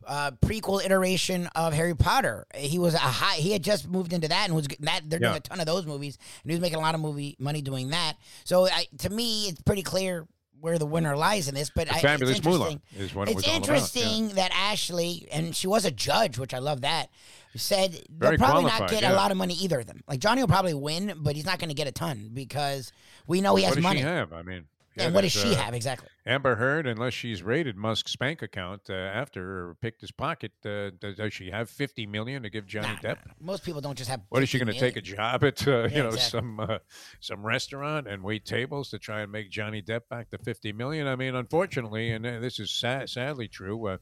uh, 0.08 0.32
prequel 0.44 0.84
iteration 0.86 1.48
of 1.56 1.74
Harry 1.74 1.96
Potter. 1.96 2.46
He 2.56 2.78
was 2.80 2.94
a 2.94 3.00
high. 3.00 3.36
He 3.36 3.52
had 3.52 3.64
just 3.64 3.88
moved 3.88 4.14
into 4.14 4.28
that, 4.28 4.46
and 4.46 4.56
was 4.56 4.68
that 4.80 5.02
they're 5.10 5.20
doing 5.20 5.32
Yeah. 5.32 5.38
a 5.38 5.42
ton 5.42 5.60
of 5.60 5.66
those 5.66 5.86
movies, 5.86 6.18
and 6.44 6.52
he 6.52 6.56
was 6.56 6.62
making 6.62 6.78
a 6.78 6.82
lot 6.82 6.96
of 6.96 7.02
movie 7.02 7.36
money 7.40 7.62
doing 7.62 7.90
that. 7.90 8.14
So 8.44 8.68
I, 8.68 8.86
to 9.00 9.10
me, 9.10 9.48
it's 9.48 9.62
pretty 9.62 9.82
clear 9.84 10.28
where 10.60 10.80
the 10.80 10.86
winner 10.86 11.16
lies 11.16 11.48
in 11.48 11.54
this. 11.56 11.70
But 11.70 11.92
I, 11.92 12.00
Fabulous 12.02 12.38
it's 12.38 12.46
Moolah 12.46 12.80
is 12.98 13.14
what 13.14 13.30
it 13.30 13.38
it's 13.38 13.48
all 13.48 13.56
about. 13.58 13.68
yeah. 13.68 13.74
interesting 13.76 14.30
that 14.30 14.52
Ashley, 14.54 15.28
and 15.32 15.56
she 15.56 15.68
was 15.68 15.86
a 15.86 15.92
judge, 15.92 16.38
which 16.40 16.54
I 16.54 16.60
love 16.60 16.82
that, 16.82 17.10
said 17.56 17.94
they'll 17.94 18.30
Very 18.30 18.38
probably 18.38 18.64
not 18.64 18.72
qualified, 18.78 18.90
get 18.90 19.04
yeah. 19.04 19.14
a 19.14 19.16
lot 19.16 19.32
of 19.32 19.38
money 19.38 19.54
either 19.56 19.80
of 19.80 19.88
them. 19.88 20.02
Like 20.08 20.20
Johnny 20.20 20.42
will 20.42 20.48
probably 20.48 20.74
win, 20.74 21.14
but 21.18 21.36
he's 21.36 21.46
not 21.46 21.60
going 21.60 21.70
to 21.70 21.76
get 21.76 21.88
a 21.88 21.92
ton 21.92 22.32
because 22.34 22.92
we 23.28 23.42
know 23.42 23.56
he 23.56 23.64
has 23.64 23.72
what 23.72 23.76
does 23.76 23.84
money. 23.84 24.00
she 24.00 24.06
have? 24.06 24.34
I 24.34 24.42
mean, 24.42 24.66
yeah, 24.98 25.06
and 25.06 25.14
what 25.14 25.22
does 25.22 25.34
she 25.34 25.52
uh, 25.52 25.56
have 25.56 25.74
exactly? 25.74 26.08
Amber 26.26 26.56
Heard, 26.56 26.88
unless 26.88 27.14
she's 27.14 27.44
raided 27.44 27.76
Musk's 27.76 28.16
bank 28.16 28.42
account 28.42 28.84
uh, 28.90 28.94
after 28.94 29.68
or 29.68 29.76
picked 29.76 30.00
his 30.00 30.12
pocket, 30.12 30.54
uh, 30.66 30.92
does, 31.02 31.18
does 31.18 31.34
she 31.34 31.52
have 31.52 31.70
fifty 31.70 32.06
million 32.06 32.44
to 32.44 32.50
give 32.50 32.66
Johnny 32.66 32.88
Nah, 32.88 32.94
nah, 32.94 33.10
Depp? 33.10 33.18
nah. 33.26 33.34
Most 33.42 33.64
people 33.64 33.82
don't 33.82 33.98
just 33.98 34.10
have. 34.10 34.22
What 34.30 34.42
is 34.42 34.48
she 34.48 34.58
going 34.58 34.74
to 34.74 34.80
take 34.80 34.96
a 34.96 35.02
job 35.02 35.44
at? 35.44 35.68
Uh, 35.68 35.84
you 35.90 36.02
know, 36.02 36.08
exactly. 36.08 36.20
some 36.20 36.60
uh, 36.62 36.78
some 37.20 37.46
restaurant 37.46 38.08
and 38.08 38.24
wait 38.24 38.46
tables 38.46 38.90
to 38.92 38.98
try 38.98 39.22
and 39.22 39.32
make 39.32 39.50
Johnny 39.52 39.82
Depp 39.82 40.02
back 40.10 40.30
the 40.30 40.38
fifty 40.38 40.72
million. 40.72 41.08
I 41.08 41.18
mean, 41.18 41.36
unfortunately, 41.36 42.12
and 42.12 42.26
uh, 42.26 42.40
this 42.40 42.58
is 42.58 42.72
sad, 42.72 43.10
sadly 43.10 43.50
true. 43.50 43.88
Uh, 43.88 43.98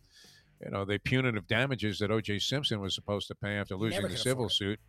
you 0.63 0.71
know, 0.71 0.85
the 0.85 0.97
punitive 0.97 1.47
damages 1.47 1.99
that 1.99 2.11
O.J. 2.11 2.39
Simpson 2.39 2.79
was 2.79 2.95
supposed 2.95 3.27
to 3.27 3.35
pay 3.35 3.57
after 3.57 3.75
losing 3.75 4.01
the 4.07 4.17
civil 4.17 4.47
it. 4.47 4.51
suit. 4.51 4.79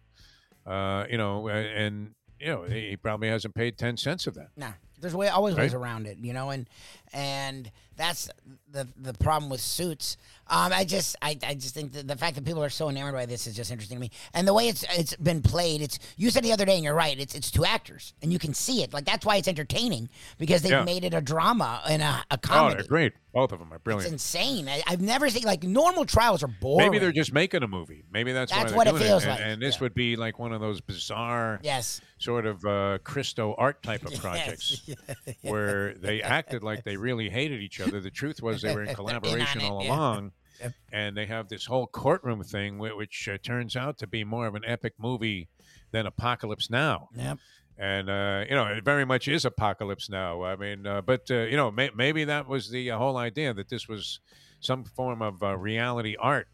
Uh, 0.66 1.04
you 1.10 1.18
know, 1.18 1.48
and 1.48 2.12
you 2.40 2.46
know 2.46 2.62
he 2.62 2.96
probably 2.96 3.28
hasn't 3.28 3.54
paid 3.54 3.76
ten 3.76 3.96
cents 3.96 4.26
of 4.26 4.34
that. 4.34 4.48
Nah, 4.56 4.72
there's 4.98 5.14
way 5.14 5.28
always 5.28 5.54
ways 5.54 5.74
around 5.74 6.06
it, 6.06 6.18
you 6.20 6.32
know, 6.32 6.50
and 6.50 6.68
and 7.12 7.70
that's 7.96 8.30
the 8.70 8.88
the 8.96 9.12
problem 9.14 9.50
with 9.50 9.60
suits. 9.60 10.16
Um, 10.46 10.72
I 10.72 10.84
just 10.84 11.16
I, 11.22 11.38
I 11.46 11.54
just 11.54 11.74
think 11.74 11.92
that 11.92 12.06
the 12.06 12.16
fact 12.16 12.34
that 12.36 12.44
people 12.44 12.62
are 12.62 12.68
so 12.70 12.88
enamored 12.90 13.14
by 13.14 13.26
this 13.26 13.46
is 13.46 13.56
just 13.56 13.70
interesting 13.70 13.96
to 13.96 14.00
me, 14.00 14.10
and 14.34 14.46
the 14.46 14.52
way 14.54 14.68
it's 14.68 14.84
it's 14.96 15.16
been 15.16 15.40
played. 15.42 15.80
It's 15.80 15.98
you 16.16 16.30
said 16.30 16.44
the 16.44 16.52
other 16.52 16.64
day, 16.64 16.74
and 16.74 16.84
you're 16.84 16.94
right. 16.94 17.18
It's 17.18 17.34
it's 17.34 17.50
two 17.50 17.64
actors, 17.64 18.12
and 18.22 18.32
you 18.32 18.38
can 18.38 18.52
see 18.54 18.82
it. 18.82 18.92
Like 18.92 19.04
that's 19.06 19.24
why 19.24 19.36
it's 19.36 19.48
entertaining 19.48 20.08
because 20.38 20.62
they've 20.62 20.72
Yeah. 20.72 20.84
made 20.84 21.04
it 21.04 21.14
a 21.14 21.20
drama 21.20 21.80
and 21.88 22.02
a, 22.02 22.06
a 22.06 22.24
Oh, 22.32 22.36
comedy. 22.36 22.74
they're 22.76 22.84
great. 22.88 23.12
Both 23.32 23.50
of 23.52 23.58
them 23.58 23.72
are 23.72 23.76
it's 23.76 23.82
brilliant. 23.84 24.12
insane. 24.12 24.68
I, 24.68 24.82
I've 24.86 25.00
never 25.00 25.28
seen 25.28 25.42
like 25.42 25.64
normal 25.64 26.04
trials 26.04 26.44
are 26.44 26.48
boring. 26.48 26.86
Maybe 26.88 27.00
they're 27.00 27.10
just 27.10 27.32
making 27.32 27.62
a 27.64 27.66
movie. 27.68 28.04
Maybe 28.12 28.30
that's, 28.32 28.52
That's 28.52 28.70
why 28.70 28.76
what 28.76 28.84
they're 28.84 28.94
it 28.94 28.98
doing 28.98 29.08
feels 29.10 29.22
And, 29.24 29.32
like. 29.32 29.40
and 29.40 29.60
this 29.62 29.76
Yeah. 29.76 29.80
would 29.80 29.94
be 29.94 30.14
like 30.14 30.38
one 30.38 30.52
of 30.52 30.60
those 30.60 30.80
bizarre, 30.80 31.58
yes. 31.64 32.00
sort 32.18 32.46
of 32.46 32.64
uh, 32.64 32.98
Christo 33.02 33.54
art 33.58 33.82
type 33.82 34.04
of 34.04 34.14
projects 34.20 34.88
where 35.42 35.94
they 35.94 36.22
acted 36.22 36.62
like 36.62 36.84
they 36.84 36.96
really 36.96 37.28
hated 37.28 37.60
each 37.60 37.80
other. 37.80 37.98
The 38.00 38.10
truth 38.10 38.40
was 38.42 38.62
they 38.62 38.72
were 38.74 38.84
in 38.84 38.94
collaboration 38.94 39.62
it, 39.62 39.64
all 39.70 39.82
yeah. 39.82 39.90
along. 39.96 40.32
Yep. 40.60 40.72
And 40.92 41.16
they 41.16 41.26
have 41.26 41.48
this 41.48 41.64
whole 41.66 41.86
courtroom 41.86 42.42
thing, 42.44 42.78
whi- 42.78 42.94
which 42.94 43.28
uh, 43.28 43.38
turns 43.42 43.76
out 43.76 43.98
to 43.98 44.06
be 44.06 44.24
more 44.24 44.46
of 44.46 44.54
an 44.54 44.62
epic 44.66 44.94
movie 44.98 45.48
than 45.90 46.06
Apocalypse 46.06 46.70
Now. 46.70 47.08
Yep. 47.16 47.38
And 47.76 48.08
uh, 48.08 48.44
you 48.48 48.54
know, 48.54 48.66
it 48.66 48.84
very 48.84 49.04
much 49.04 49.26
is 49.28 49.44
Apocalypse 49.44 50.08
Now. 50.08 50.42
I 50.42 50.54
mean, 50.56 50.86
uh, 50.86 51.00
but 51.00 51.28
uh, 51.30 51.40
you 51.42 51.56
know, 51.56 51.70
may- 51.70 51.90
maybe 51.94 52.24
that 52.24 52.46
was 52.48 52.70
the 52.70 52.90
uh, 52.92 52.98
whole 52.98 53.16
idea 53.16 53.52
that 53.54 53.68
this 53.68 53.88
was 53.88 54.20
some 54.60 54.84
form 54.84 55.20
of 55.22 55.42
uh, 55.42 55.56
reality 55.56 56.16
art 56.18 56.46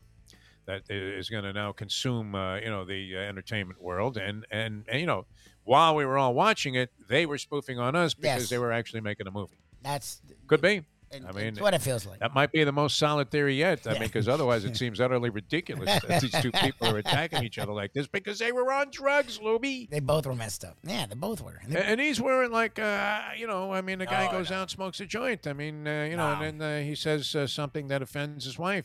that 0.67 0.83
is 0.89 1.29
going 1.29 1.45
to 1.45 1.53
now 1.53 1.73
consume, 1.73 2.35
uh, 2.35 2.57
you 2.57 2.71
know, 2.71 2.85
the 2.85 3.17
uh, 3.17 3.21
entertainment 3.21 3.83
world. 3.83 4.17
And, 4.17 4.47
and 4.51 4.85
and 4.89 5.01
you 5.01 5.07
know, 5.07 5.27
while 5.65 5.95
we 5.95 6.05
were 6.07 6.17
all 6.17 6.33
watching 6.33 6.75
it, 6.75 6.91
they 7.09 7.27
were 7.27 7.39
spoofing 7.39 7.79
on 7.79 7.95
us 7.95 8.15
because 8.15 8.43
Yes. 8.43 8.49
they 8.51 8.59
were 8.59 8.73
actually 8.73 9.01
making 9.03 9.27
a 9.27 9.31
movie. 9.31 9.61
That's 9.83 10.21
Could 10.47 10.61
be. 10.63 10.83
And, 11.13 11.27
I 11.27 11.33
mean, 11.33 11.47
it's 11.47 11.61
what 11.61 11.75
it 11.75 11.83
feels 11.83 12.07
like. 12.07 12.21
That 12.21 12.35
might 12.35 12.53
be 12.53 12.63
the 12.65 12.73
most 12.73 12.97
solid 12.97 13.31
theory 13.31 13.55
yet. 13.57 13.87
I 13.87 13.93
Yeah. 13.95 13.99
mean, 14.01 14.09
because 14.09 14.29
otherwise 14.29 14.65
it 14.65 14.77
seems 14.83 15.01
utterly 15.01 15.31
ridiculous 15.31 16.01
that 16.07 16.21
these 16.21 16.33
two 16.43 16.53
people 16.53 16.89
are 16.89 16.99
attacking 16.99 17.43
each 17.45 17.59
other 17.59 17.73
like 17.73 17.93
this 17.93 18.07
because 18.07 18.39
they 18.39 18.53
were 18.53 18.73
on 18.73 18.91
drugs, 18.91 19.39
Luby. 19.39 19.89
They 19.91 20.01
both 20.01 20.27
were 20.27 20.35
messed 20.37 20.65
up. 20.65 20.77
Yeah, 20.85 21.07
they 21.07 21.15
both 21.17 21.41
were. 21.43 21.59
And 21.63 21.73
they- 21.73 21.83
And 21.83 22.01
he's 22.01 22.21
wearing 22.21 22.53
like, 22.53 22.79
uh, 22.79 23.21
you 23.37 23.47
know, 23.47 23.73
I 23.73 23.81
mean, 23.81 23.99
the 23.99 24.07
guy 24.07 24.27
No, 24.27 24.33
goes 24.33 24.51
no. 24.51 24.57
out, 24.59 24.71
smokes 24.71 25.01
a 25.01 25.07
joint. 25.07 25.47
I 25.47 25.53
mean, 25.53 25.87
uh, 25.87 26.07
you 26.11 26.17
know, 26.17 26.35
No. 26.37 26.43
and 26.43 26.61
then 26.61 26.81
uh, 26.83 26.85
he 26.87 26.95
says 26.95 27.35
uh, 27.35 27.47
something 27.47 27.89
that 27.89 28.03
offends 28.03 28.45
his 28.45 28.59
wife. 28.59 28.85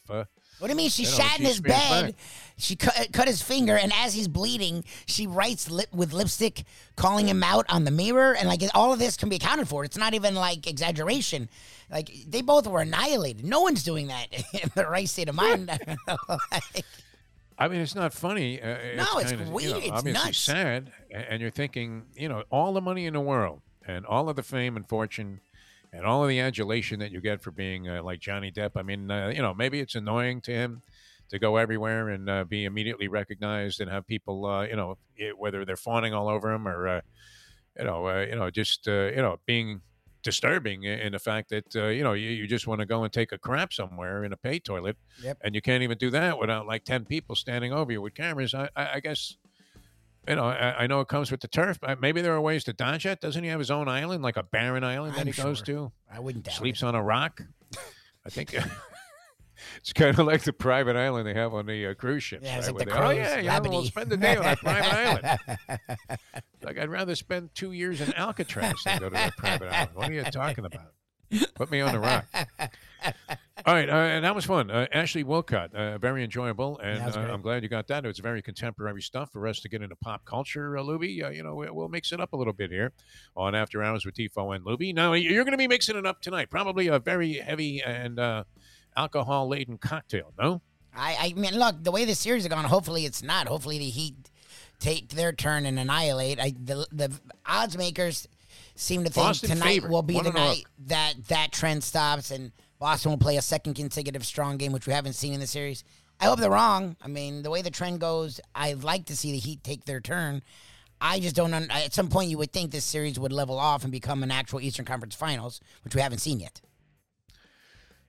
Uh, 0.56 0.60
What 0.60 0.68
do 0.68 0.72
you 0.74 0.78
mean? 0.78 0.90
She 0.90 1.04
You 1.04 1.10
shat 1.10 1.40
in 1.40 1.46
his 1.46 1.60
bed. 1.62 2.06
back. 2.08 2.16
She 2.58 2.78
cut, 2.78 3.10
cut 3.12 3.28
his 3.28 3.42
finger, 3.42 3.76
and 3.78 3.92
as 3.94 4.14
he's 4.14 4.30
bleeding, 4.30 4.86
she 5.08 5.28
writes 5.28 5.70
lip 5.70 5.90
with 5.94 6.14
lipstick, 6.14 6.64
calling 6.96 7.28
him 7.28 7.44
out 7.44 7.66
on 7.68 7.84
the 7.84 7.92
mirror, 7.92 8.34
and 8.34 8.48
like 8.48 8.62
all 8.74 8.94
of 8.94 9.00
this 9.00 9.18
can 9.18 9.28
be 9.28 9.36
accounted 9.36 9.68
for. 9.68 9.84
It's 9.84 9.98
not 9.98 10.14
even 10.14 10.36
like 10.36 10.66
exaggeration. 10.66 11.50
Like 11.92 12.10
they 12.28 12.42
both 12.42 12.66
were 12.66 12.80
annihilated. 12.82 13.44
No 13.46 13.60
one's 13.62 13.84
doing 13.84 14.08
that 14.08 14.28
in 14.54 14.72
the 14.74 14.86
right 14.88 15.08
state 15.10 15.28
of 15.30 15.36
mind. 15.36 15.70
Like, 16.08 16.86
I 17.58 17.70
mean, 17.70 17.80
it's 17.82 17.96
not 17.96 18.14
funny. 18.14 18.62
Uh, 18.62 18.78
No, 18.98 19.18
it's 19.20 19.32
kinda, 19.32 19.46
you 19.46 19.52
weird. 19.52 19.72
know, 19.72 19.78
It's 19.78 19.90
obviously 19.92 20.12
nuts. 20.26 20.38
sad, 20.40 20.92
and 21.12 21.42
you're 21.42 21.50
thinking, 21.52 22.04
you 22.14 22.28
know, 22.28 22.44
all 22.52 22.74
the 22.74 22.82
money 22.82 23.06
in 23.06 23.14
the 23.14 23.22
world 23.22 23.62
and 23.88 24.06
all 24.06 24.28
of 24.30 24.36
the 24.36 24.44
fame 24.44 24.76
and 24.76 24.88
fortune 24.88 25.40
and 25.96 26.06
all 26.06 26.24
of 26.24 26.30
the 26.30 26.40
adulation 26.40 27.00
that 27.00 27.12
you 27.12 27.22
get 27.22 27.42
for 27.42 27.52
being 27.52 27.88
uh, 27.90 28.04
like 28.04 28.20
Johnny 28.20 28.52
Depp. 28.52 28.72
I 28.76 28.82
mean, 28.84 29.10
uh, 29.10 29.30
you 29.30 29.42
know, 29.42 29.54
maybe 29.54 29.80
it's 29.80 29.96
annoying 29.96 30.42
to 30.42 30.52
him 30.52 30.82
to 31.30 31.40
go 31.40 31.58
everywhere 31.58 32.10
and 32.10 32.30
uh, 32.30 32.44
be 32.44 32.66
immediately 32.66 33.08
recognized 33.08 33.82
and 33.82 33.90
have 33.90 34.06
people, 34.06 34.46
uh, 34.46 34.64
you 34.64 34.76
know, 34.76 34.98
it, 35.16 35.38
whether 35.38 35.66
they're 35.66 35.76
fawning 35.76 36.14
all 36.14 36.28
over 36.28 36.52
him 36.52 36.68
or, 36.68 36.88
uh, 36.88 37.02
you 37.78 37.86
know, 37.86 38.08
uh, 38.08 38.26
you 38.30 38.36
know, 38.36 38.50
just 38.50 38.88
uh, 38.88 39.06
you 39.16 39.22
know, 39.22 39.38
being 39.46 39.82
disturbing 40.22 40.84
in 40.84 41.12
the 41.12 41.20
fact 41.20 41.50
that 41.50 41.76
uh, 41.76 41.86
you 41.86 42.04
know 42.04 42.14
you, 42.14 42.30
you 42.32 42.48
just 42.48 42.66
want 42.66 42.80
to 42.80 42.86
go 42.88 43.04
and 43.04 43.14
take 43.14 43.32
a 43.32 43.38
crap 43.38 43.72
somewhere 43.72 44.24
in 44.24 44.34
a 44.34 44.38
pay 44.38 44.58
toilet 44.58 44.98
Yep. 45.22 45.38
and 45.44 45.54
you 45.54 45.62
can't 45.62 45.84
even 45.84 46.00
do 46.00 46.10
that 46.10 46.40
without 46.40 46.66
like 46.66 46.84
10 46.84 47.06
people 47.06 47.36
standing 47.36 47.72
over 47.72 47.92
you 47.92 48.02
with 48.02 48.16
cameras 48.16 48.56
i, 48.56 48.68
I, 48.76 48.94
I 48.96 49.00
guess 49.02 49.38
you 50.28 50.36
know 50.36 50.46
I, 50.46 50.84
I 50.84 50.88
know 50.88 51.02
it 51.02 51.08
comes 51.08 51.32
with 51.32 51.42
the 51.42 51.48
turf 51.48 51.80
but 51.80 52.00
maybe 52.02 52.22
there 52.22 52.34
are 52.34 52.42
ways 52.42 52.64
to 52.66 52.74
dodge 52.74 53.06
it 53.06 53.22
doesn't 53.22 53.44
he 53.44 53.50
have 53.50 53.60
his 53.60 53.72
own 53.72 53.88
island 53.88 54.24
like 54.24 54.38
a 54.38 54.44
barren 54.44 54.84
island 54.84 55.16
that 55.16 55.22
I'm 55.22 55.28
he 55.28 55.34
goes 55.34 55.62
to 55.64 55.92
I 56.12 56.20
wouldn't 56.20 56.46
doubt 56.46 56.56
sleeps 56.56 56.82
it. 56.82 56.86
on 56.86 56.96
a 56.96 57.04
rock 57.04 57.42
i 58.26 58.30
think 58.30 58.54
it's 59.78 59.94
kind 59.94 60.18
of 60.18 60.26
like 60.26 60.44
the 60.44 60.54
private 60.54 60.96
island 60.96 61.28
they 61.28 61.34
have 61.34 61.54
on 61.54 61.66
the 61.66 61.88
uh, 61.88 61.94
cruise 61.94 62.24
ships 62.24 62.44
Yeah, 62.44 62.60
right, 62.60 62.74
like 62.74 62.88
the 62.88 63.06
oh 63.06 63.10
yeah 63.10 63.38
you 63.38 63.64
know, 63.64 63.70
we'll 63.70 63.84
spend 63.84 64.10
the 64.10 64.18
day 64.18 64.36
on 64.36 64.44
that 64.44 64.60
private 64.60 64.94
island 65.70 65.80
like 66.64 66.80
I'd 66.80 66.90
rather 66.90 67.16
spend 67.16 67.54
two 67.54 67.72
years 67.72 68.02
in 68.02 68.14
Alcatraz 68.14 68.74
than 68.84 69.00
go 69.00 69.10
to 69.10 69.14
that 69.14 69.38
private 69.38 69.72
island. 69.72 69.92
What 69.94 70.10
are 70.10 70.14
you 70.14 70.24
talking 70.24 70.66
about? 70.66 70.94
Put 71.54 71.70
me 71.72 71.82
on 71.82 71.94
the 71.94 72.00
rock. 72.00 72.26
All 73.68 73.74
right, 73.74 73.90
uh, 73.90 73.94
and 73.94 74.24
that 74.24 74.36
was 74.36 74.46
fun. 74.46 74.70
Uh, 74.70 74.86
Ashley 74.92 75.24
Willcott, 75.24 75.74
uh, 75.74 75.98
very 75.98 76.24
enjoyable, 76.24 76.78
and 76.84 77.02
uh. 77.02 77.20
I'm 77.20 77.42
glad 77.42 77.64
you 77.64 77.70
got 77.70 77.88
that. 77.88 78.06
It's 78.06 78.20
very 78.20 78.44
contemporary 78.44 79.02
stuff 79.02 79.32
for 79.32 79.48
us 79.48 79.60
to 79.62 79.70
get 79.70 79.82
into 79.82 79.96
pop 79.96 80.24
culture, 80.24 80.78
uh, 80.78 80.84
Luby. 80.84 81.24
Uh, 81.24 81.30
you 81.30 81.42
know, 81.42 81.56
we- 81.56 81.70
we'll 81.72 81.90
mix 81.90 82.12
it 82.12 82.20
up 82.22 82.34
a 82.34 82.38
little 82.38 82.54
bit 82.54 82.70
here 82.70 82.94
on 83.36 83.56
After 83.56 83.82
Hours 83.82 84.06
with 84.06 84.14
Defo 84.14 84.56
and 84.56 84.64
Luby. 84.64 84.94
Now, 84.94 85.14
you're 85.14 85.44
going 85.44 85.54
to 85.54 85.58
be 85.58 85.68
mixing 85.68 85.96
it 85.98 86.06
up 86.06 86.22
tonight. 86.22 86.52
Probably 86.52 86.88
a 86.88 87.00
very 87.00 87.34
heavy 87.34 87.82
and 87.82 88.20
uh, 88.20 88.44
alcohol-laden 88.96 89.80
cocktail, 89.80 90.32
no? 90.38 90.62
I, 90.96 91.18
I 91.20 91.34
mean, 91.34 91.58
look, 91.58 91.84
the 91.84 91.92
way 91.92 92.06
the 92.06 92.14
series 92.14 92.44
is 92.44 92.48
going, 92.50 92.66
hopefully 92.66 93.06
it's 93.06 93.24
not. 93.24 93.48
Hopefully 93.48 93.80
the 93.80 93.90
Heat 93.90 94.30
take 94.80 95.10
their 95.10 95.34
turn 95.34 95.66
and 95.66 95.80
annihilate. 95.80 96.40
I, 96.40 96.54
the 96.58 96.88
the 96.92 97.12
odds 97.46 97.78
makers 97.78 98.28
seem 98.76 99.04
to 99.06 99.10
think 99.10 99.26
Boston 99.26 99.50
tonight 99.50 99.66
favorite, 99.66 99.92
will 99.92 100.04
be 100.04 100.14
one 100.16 100.26
the 100.26 100.32
night 100.32 100.66
that 100.86 101.16
that 101.30 101.52
trend 101.52 101.84
stops 101.84 102.30
and 102.30 102.52
Boston 102.80 103.12
will 103.12 103.18
play 103.18 103.38
a 103.38 103.42
second 103.42 103.76
consecutive 103.76 104.26
strong 104.26 104.58
game, 104.58 104.72
which 104.72 104.88
we 104.88 104.94
haven't 104.94 105.14
seen 105.14 105.34
in 105.34 105.40
the 105.40 105.48
series. 105.48 105.84
I 106.20 106.26
hope 106.26 106.40
they're 106.40 106.50
wrong. 106.50 106.96
I 107.02 107.08
mean, 107.08 107.44
the 107.44 107.50
way 107.50 107.62
the 107.62 107.70
trend 107.70 108.00
goes, 108.00 108.40
I'd 108.54 108.84
like 108.84 109.06
to 109.06 109.18
see 109.18 109.32
the 109.32 109.38
Heat 109.38 109.64
take 109.64 109.86
their 109.86 110.00
turn. 110.00 110.44
I 111.02 111.20
just 111.20 111.36
don't. 111.36 111.54
Un- 111.54 111.70
at 111.72 111.94
some 111.94 112.08
point, 112.08 112.30
you 112.30 112.38
would 112.38 112.54
think 112.54 112.72
this 112.72 112.86
series 112.86 113.20
would 113.20 113.34
level 113.34 113.60
off 113.60 113.84
and 113.84 113.92
become 113.92 114.24
an 114.24 114.32
actual 114.32 114.62
Eastern 114.62 114.86
Conference 114.86 115.16
Finals, 115.16 115.60
which 115.84 115.94
we 115.94 116.02
haven't 116.02 116.20
seen 116.20 116.40
yet. 116.40 116.62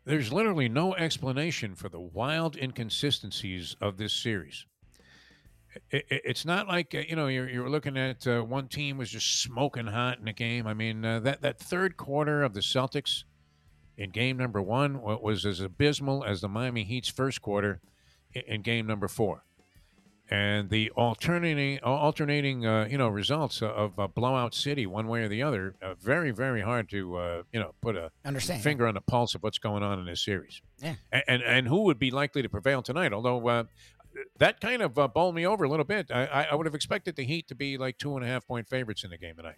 There's 0.04 0.32
literally 0.32 0.68
no 0.68 0.94
explanation 0.94 1.74
for 1.74 1.88
the 1.88 1.98
wild 1.98 2.56
inconsistencies 2.56 3.74
of 3.80 3.96
this 3.96 4.12
series. 4.12 4.66
It's 5.90 6.44
not 6.44 6.68
like 6.68 6.94
uh, 6.94 7.02
you 7.06 7.16
know 7.16 7.26
you're, 7.26 7.48
you're 7.48 7.68
looking 7.68 7.98
at 7.98 8.26
uh, 8.26 8.40
one 8.40 8.68
team 8.68 8.98
was 8.98 9.10
just 9.10 9.42
smoking 9.42 9.86
hot 9.86 10.18
in 10.20 10.28
a 10.28 10.32
game. 10.32 10.66
I 10.66 10.74
mean 10.74 11.04
uh, 11.04 11.20
that 11.20 11.42
that 11.42 11.58
third 11.58 11.96
quarter 11.96 12.42
of 12.44 12.54
the 12.54 12.60
Celtics 12.60 13.24
in 13.96 14.10
game 14.10 14.36
number 14.36 14.60
one 14.60 15.00
what 15.00 15.22
was 15.22 15.46
as 15.46 15.60
abysmal 15.60 16.24
as 16.24 16.40
the 16.40 16.48
Miami 16.48 16.84
Heat's 16.84 17.08
first 17.08 17.42
quarter 17.42 17.80
in 18.34 18.62
game 18.62 18.86
number 18.86 19.08
four, 19.08 19.44
and 20.30 20.68
the 20.68 20.90
alternating 20.90 21.78
alternating 21.80 22.66
uh, 22.66 22.86
you 22.90 22.98
know 22.98 23.08
results 23.08 23.62
of 23.62 23.98
uh, 23.98 24.06
blowout 24.08 24.54
city 24.54 24.86
one 24.86 25.06
way 25.08 25.22
or 25.22 25.28
the 25.28 25.42
other 25.42 25.74
uh, 25.82 25.94
very 25.94 26.30
very 26.30 26.60
hard 26.60 26.88
to 26.90 27.16
uh, 27.16 27.42
you 27.52 27.60
know 27.60 27.74
put 27.80 27.96
a 27.96 28.10
Understand? 28.24 28.62
finger 28.62 28.86
on 28.86 28.94
the 28.94 29.00
pulse 29.00 29.34
of 29.34 29.42
what's 29.42 29.58
going 29.58 29.82
on 29.82 29.98
in 29.98 30.06
this 30.06 30.22
series. 30.22 30.60
Yeah. 30.82 30.96
And 31.12 31.22
and, 31.28 31.42
and 31.42 31.68
who 31.68 31.84
would 31.84 31.98
be 31.98 32.10
likely 32.10 32.42
to 32.42 32.48
prevail 32.48 32.82
tonight? 32.82 33.12
Although 33.12 33.46
uh, 33.48 33.64
that 34.38 34.60
kind 34.60 34.82
of 34.82 34.98
uh, 34.98 35.08
bowled 35.08 35.34
me 35.34 35.46
over 35.46 35.64
a 35.64 35.68
little 35.68 35.84
bit. 35.84 36.10
I, 36.10 36.48
I 36.50 36.54
would 36.54 36.66
have 36.66 36.74
expected 36.74 37.16
the 37.16 37.24
Heat 37.24 37.48
to 37.48 37.54
be 37.54 37.76
like 37.76 37.98
two 37.98 38.16
and 38.16 38.24
a 38.24 38.28
half 38.28 38.46
point 38.46 38.68
favorites 38.68 39.04
in 39.04 39.10
the 39.10 39.18
game 39.18 39.36
tonight. 39.36 39.56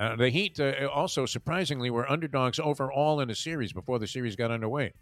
Uh, 0.00 0.16
the 0.16 0.30
Heat 0.30 0.58
uh, 0.58 0.88
also 0.92 1.26
surprisingly 1.26 1.90
were 1.90 2.10
underdogs 2.10 2.58
overall 2.58 3.20
in 3.20 3.28
the 3.28 3.34
series 3.34 3.72
before 3.72 3.98
the 3.98 4.06
series 4.06 4.34
got 4.34 4.50
underway. 4.50 4.94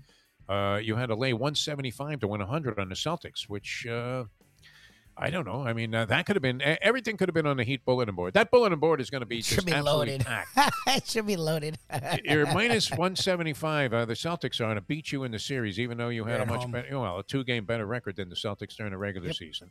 Uh, 0.49 0.81
you 0.83 0.97
had 0.97 1.07
to 1.07 1.15
lay 1.15 1.33
175 1.33 2.21
to 2.21 2.27
win 2.29 2.41
100 2.41 2.81
on 2.81 2.89
the 2.89 2.97
Celtics, 2.97 3.43
which 3.49 3.87
uh, 3.87 4.25
I 5.17 5.31
don't 5.31 5.47
know. 5.47 5.63
I 5.63 5.73
mean, 5.73 5.95
uh, 5.95 6.05
that 6.07 6.27
could 6.27 6.35
have 6.35 6.43
been 6.43 6.61
everything. 6.83 7.17
Could 7.17 7.29
have 7.29 7.35
been 7.35 7.47
on 7.47 7.59
the 7.59 7.65
Heat 7.65 7.85
bulletin 7.85 8.17
board. 8.17 8.35
That 8.35 8.51
bulletin 8.51 8.81
board 8.81 9.01
is 9.01 9.09
going 9.09 9.21
to 9.21 9.27
be 9.27 9.43
should 9.43 9.57
just 9.57 9.67
be 9.67 9.81
loaded. 9.81 10.27
it 10.87 11.07
should 11.07 11.27
be 11.27 11.37
loaded. 11.37 11.79
You're 12.25 12.47
minus 12.47 12.91
175. 12.91 13.93
Uh, 13.93 14.05
the 14.05 14.15
Celtics 14.15 14.61
are 14.61 14.65
going 14.65 14.77
to 14.77 14.81
beat 14.81 15.13
you 15.13 15.23
in 15.23 15.31
the 15.31 15.39
series, 15.39 15.79
even 15.79 15.97
though 15.99 16.09
you 16.09 16.25
had 16.25 16.41
a 16.41 16.47
much 16.47 16.63
home. 16.63 16.73
better, 16.73 16.99
well, 16.99 17.19
a 17.19 17.23
two 17.23 17.45
game 17.45 17.65
better 17.65 17.87
record 17.87 18.17
than 18.17 18.31
the 18.31 18.37
Celtics 18.37 18.75
during 18.75 18.93
the 18.93 18.99
regular 18.99 19.33
season. 19.33 19.71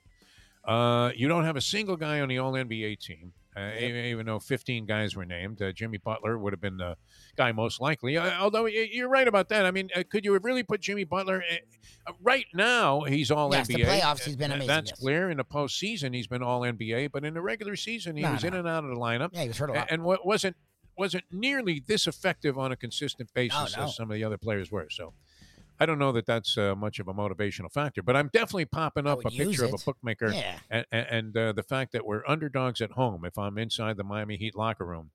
Uh, 0.63 1.11
you 1.15 1.29
don't 1.29 1.45
have 1.45 1.55
a 1.55 1.61
single 1.61 1.95
guy 1.95 2.19
on 2.19 2.27
the 2.27 2.37
All 2.37 2.51
NBA 2.53 2.99
team, 2.99 3.31
uh, 3.57 3.71
even, 3.79 4.05
even 4.05 4.25
though 4.25 4.39
15 4.39 4.85
guys 4.85 5.15
were 5.15 5.25
named. 5.25 5.61
Uh, 5.61 5.71
Jimmy 5.71 5.97
Butler 5.97 6.37
would 6.37 6.53
have 6.53 6.61
been 6.61 6.77
the 6.77 6.95
guy 7.35 7.51
most 7.51 7.81
likely. 7.81 8.17
Uh, 8.17 8.31
although 8.39 8.65
you're 8.65 9.09
right 9.09 9.27
about 9.27 9.49
that. 9.49 9.65
I 9.65 9.71
mean, 9.71 9.89
uh, 9.95 10.03
could 10.09 10.23
you 10.25 10.33
have 10.33 10.45
really 10.45 10.63
put 10.63 10.81
Jimmy 10.81 11.03
Butler? 11.03 11.43
Uh, 12.05 12.13
right 12.21 12.45
now, 12.53 13.01
he's 13.01 13.31
All 13.31 13.51
Yes, 13.53 13.67
the 13.67 13.75
NBA. 13.75 13.85
playoffs, 14.01 14.23
he's 14.23 14.35
been 14.35 14.51
Uh, 14.51 14.55
amazing, 14.55 14.67
That's 14.67 14.91
yes. 14.91 14.99
clear. 14.99 15.29
In 15.29 15.37
the 15.37 15.45
postseason, 15.45 16.13
he's 16.13 16.27
been 16.27 16.43
All 16.43 16.61
NBA. 16.61 17.11
But 17.11 17.23
in 17.25 17.33
the 17.33 17.41
regular 17.41 17.75
season, 17.75 18.15
he 18.15 18.21
No, 18.23 18.33
was 18.33 18.43
no. 18.43 18.47
in 18.49 18.53
and 18.55 18.67
out 18.67 18.83
of 18.83 18.89
the 18.89 18.95
lineup 18.95 19.29
yeah, 19.33 19.41
he 19.41 19.47
was 19.47 19.57
hurt 19.57 19.69
a 19.69 19.73
lot. 19.73 19.87
and 19.89 20.03
what 20.03 20.25
wasn't 20.25 20.55
wasn't 20.97 21.23
nearly 21.31 21.79
this 21.85 22.07
effective 22.07 22.57
on 22.57 22.71
a 22.71 22.75
consistent 22.75 23.31
basis 23.35 23.77
no. 23.77 23.83
as 23.83 23.95
some 23.95 24.09
of 24.09 24.15
the 24.15 24.23
other 24.23 24.37
players 24.37 24.71
were. 24.71 24.87
So 24.89 25.13
I 25.79 25.85
don't 25.85 25.99
know 25.99 26.11
that 26.13 26.25
that's 26.25 26.57
uh, 26.57 26.75
much 26.75 26.99
of 26.99 27.07
a 27.07 27.13
motivational 27.13 27.71
factor, 27.71 28.01
but 28.01 28.15
I'm 28.15 28.29
definitely 28.33 28.65
popping 28.65 29.05
up 29.05 29.23
a 29.25 29.29
picture 29.29 29.65
of 29.65 29.73
a 29.73 29.77
bookmaker 29.77 30.31
yeah. 30.31 30.59
and, 30.69 30.85
and, 30.91 31.07
and 31.09 31.37
uh, 31.37 31.51
the 31.53 31.63
fact 31.63 31.91
that 31.91 32.05
we're 32.05 32.23
underdogs 32.27 32.81
at 32.81 32.91
home. 32.91 33.25
If 33.25 33.37
I'm 33.37 33.57
inside 33.57 33.97
the 33.97 34.03
Miami 34.03 34.37
Heat 34.37 34.55
locker 34.55 34.85
room 34.85 35.11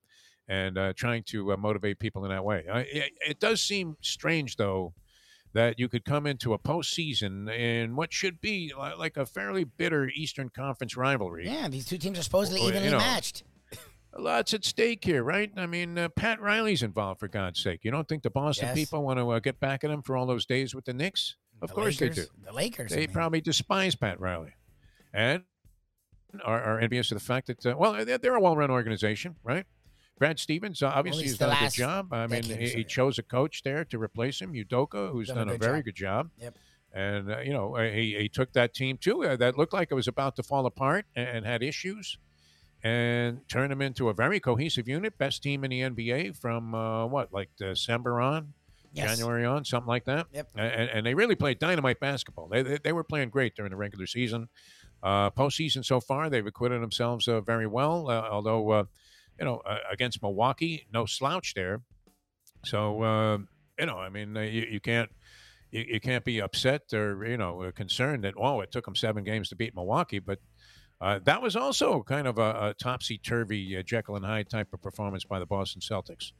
and 0.48 0.79
uh, 0.79 0.92
trying 0.94 1.25
to 1.25 1.53
uh, 1.53 1.57
motivate 1.57 1.98
people 1.98 2.25
in 2.25 2.31
that 2.31 2.44
way, 2.44 2.64
I, 2.72 2.81
it, 2.81 3.12
it 3.29 3.40
does 3.40 3.61
seem 3.61 3.96
strange 4.01 4.57
though. 4.57 4.94
That 5.55 5.79
you 5.79 5.90
could 5.90 6.07
come 6.07 6.27
into 6.27 6.55
a 6.55 6.59
postseason 6.59 7.55
in 7.55 7.94
what 7.94 8.11
should 8.11 8.40
be 8.40 8.72
like 8.98 9.18
a 9.18 9.27
fairly 9.27 9.64
bitter 9.64 10.09
Eastern 10.09 10.48
Conference 10.48 10.96
rivalry, 10.96 11.46
Yeah, 11.46 11.68
these 11.68 11.85
two 11.85 11.98
teams 11.98 12.18
are 12.18 12.22
supposedly 12.22 12.61
Well, 12.61 12.70
you 12.70 12.77
evenly 12.77 12.92
know, 12.92 12.96
matched. 12.96 13.42
Lots 14.16 14.53
at 14.53 14.64
stake 14.64 15.05
here, 15.05 15.22
right? 15.25 15.51
I 15.57 15.66
mean, 15.66 15.96
uh, 15.98 16.09
Pat 16.11 16.40
Riley's 16.40 16.83
involved 16.83 17.20
for 17.20 17.29
God's 17.29 17.61
sake. 17.62 17.81
You 17.83 17.90
don't 17.90 18.07
think 18.07 18.22
the 18.22 18.31
Boston 18.31 18.68
Yes. 18.68 18.75
people 18.77 19.03
want 19.03 19.18
to 19.18 19.31
uh, 19.31 19.38
get 19.38 19.59
back 19.59 19.85
at 19.85 19.90
him 19.90 20.03
for 20.03 20.16
all 20.16 20.27
those 20.27 20.44
days 20.44 20.75
with 20.75 20.85
the 20.85 20.92
Knicks? 20.92 21.37
Of 21.62 21.68
The 21.70 21.75
course 21.75 22.01
Lakers, 22.01 22.16
they 22.16 22.22
do. 22.22 22.29
The 22.44 22.53
Lakers. 22.53 22.92
I 22.92 22.96
They 22.96 23.01
mean. 23.07 23.12
probably 23.14 23.40
despise 23.40 23.94
Pat 23.94 24.20
Riley, 24.20 24.53
and 25.14 25.44
are, 26.44 26.62
are 26.62 26.81
envious 26.81 27.11
of 27.11 27.18
the 27.18 27.25
fact 27.25 27.46
that 27.46 27.64
uh, 27.64 27.75
well, 27.79 28.05
they're, 28.05 28.18
they're 28.18 28.35
a 28.35 28.40
well-run 28.40 28.70
organization, 28.70 29.37
right? 29.44 29.64
Brad 30.18 30.38
Stevens 30.38 30.83
uh, 30.83 30.88
obviously 30.94 31.22
least 31.25 31.40
has 31.40 31.48
done 31.51 31.57
a 31.57 31.61
good 31.66 31.72
job. 31.75 32.12
I 32.12 32.27
mean, 32.27 32.42
he, 32.44 32.68
he 32.68 32.85
chose 32.85 33.18
a 33.18 33.22
coach 33.22 33.62
there 33.62 33.85
to 33.87 33.98
replace 33.98 34.40
him, 34.40 34.53
Udoka, 34.53 35.11
who's 35.11 35.29
Done 35.29 35.38
a 35.38 35.40
done 35.40 35.48
a, 35.48 35.53
good 35.53 35.61
very 35.62 35.79
job. 35.79 35.85
good 35.85 35.94
job. 35.96 36.31
Yep. 36.38 36.59
And 36.94 37.31
uh, 37.33 37.38
you 37.40 37.53
know, 37.53 37.75
he, 37.77 38.14
he 38.18 38.29
took 38.29 38.53
that 38.53 38.75
team 38.75 38.98
too 38.98 39.25
uh, 39.25 39.37
that 39.37 39.57
looked 39.57 39.72
like 39.72 39.88
it 39.90 39.94
was 39.94 40.09
about 40.09 40.37
to 40.37 40.42
fall 40.42 40.66
apart 40.66 41.07
and, 41.16 41.29
and 41.29 41.46
had 41.46 41.62
issues, 41.62 42.18
and 42.83 43.40
turn 43.49 43.71
them 43.71 43.81
into 43.81 44.09
a 44.09 44.14
very 44.14 44.40
cohesive 44.40 44.88
unit, 44.88 45.16
best 45.18 45.42
team 45.42 45.64
in 45.64 45.71
the 45.71 45.81
NBA 45.83 46.37
from 46.37 46.75
uh, 46.75 47.07
what 47.07 47.33
like 47.33 47.51
December 47.57 48.21
on, 48.21 48.55
Yes. 48.95 49.16
January 49.16 49.47
on, 49.47 49.64
something 49.64 49.88
like 49.88 50.05
that. 50.05 50.27
Yep. 50.33 50.49
And, 50.55 50.90
and 50.90 51.07
they 51.07 51.14
really 51.14 51.35
played 51.35 51.59
dynamite 51.59 51.99
basketball. 51.99 52.49
They, 52.49 52.62
they, 52.62 52.79
they 52.79 52.92
were 52.92 53.05
playing 53.05 53.31
great 53.31 53.57
during 53.57 53.71
the 53.71 53.77
regular 53.77 54.07
season. 54.07 54.49
Uh, 55.03 55.31
postseason 55.31 55.85
so 55.85 56.01
far, 56.01 56.29
they've 56.29 56.47
acquitted 56.47 56.83
themselves 56.83 57.27
uh, 57.27 57.40
very 57.40 57.66
well. 57.66 58.11
Uh, 58.11 58.29
although, 58.31 58.71
uh, 58.71 58.85
you 59.38 59.47
know, 59.47 59.62
uh, 59.64 59.79
against 59.90 60.23
Milwaukee, 60.23 60.87
no 60.92 61.07
slouch 61.07 61.55
there. 61.55 61.81
So, 62.64 63.03
uh, 63.03 63.38
you 63.79 63.87
know, 63.87 63.99
I 63.99 64.11
mean, 64.11 64.37
you, 64.37 64.66
you 64.71 64.81
can't 64.81 65.11
you, 65.71 65.99
can't 66.01 66.23
be 66.23 66.40
upset 66.40 66.92
or 66.92 67.25
you 67.25 67.38
know 67.38 67.73
concerned 67.75 68.25
that 68.25 68.35
oh, 68.37 68.61
it 68.61 68.71
took 68.71 68.85
them 68.85 68.95
seven 68.95 69.25
games 69.25 69.49
to 69.49 69.57
beat 69.57 69.75
Milwaukee, 69.75 70.18
but. 70.18 70.38
Uh, 71.03 71.19
that 71.25 71.43
was 71.43 71.57
also 71.57 72.05
kind 72.05 72.29
of 72.29 72.38
a, 72.38 72.69
a 72.69 72.75
topsy 72.81 73.19
turvy 73.19 73.77
uh, 73.77 73.83
Jekyll 73.83 74.15
and 74.15 74.25
Hyde 74.25 74.49
type 74.49 74.69
of 74.73 74.81
performance 74.81 75.25
by 75.25 75.41
the 75.41 75.47
Boston 75.47 75.81
Celtics 75.81 76.31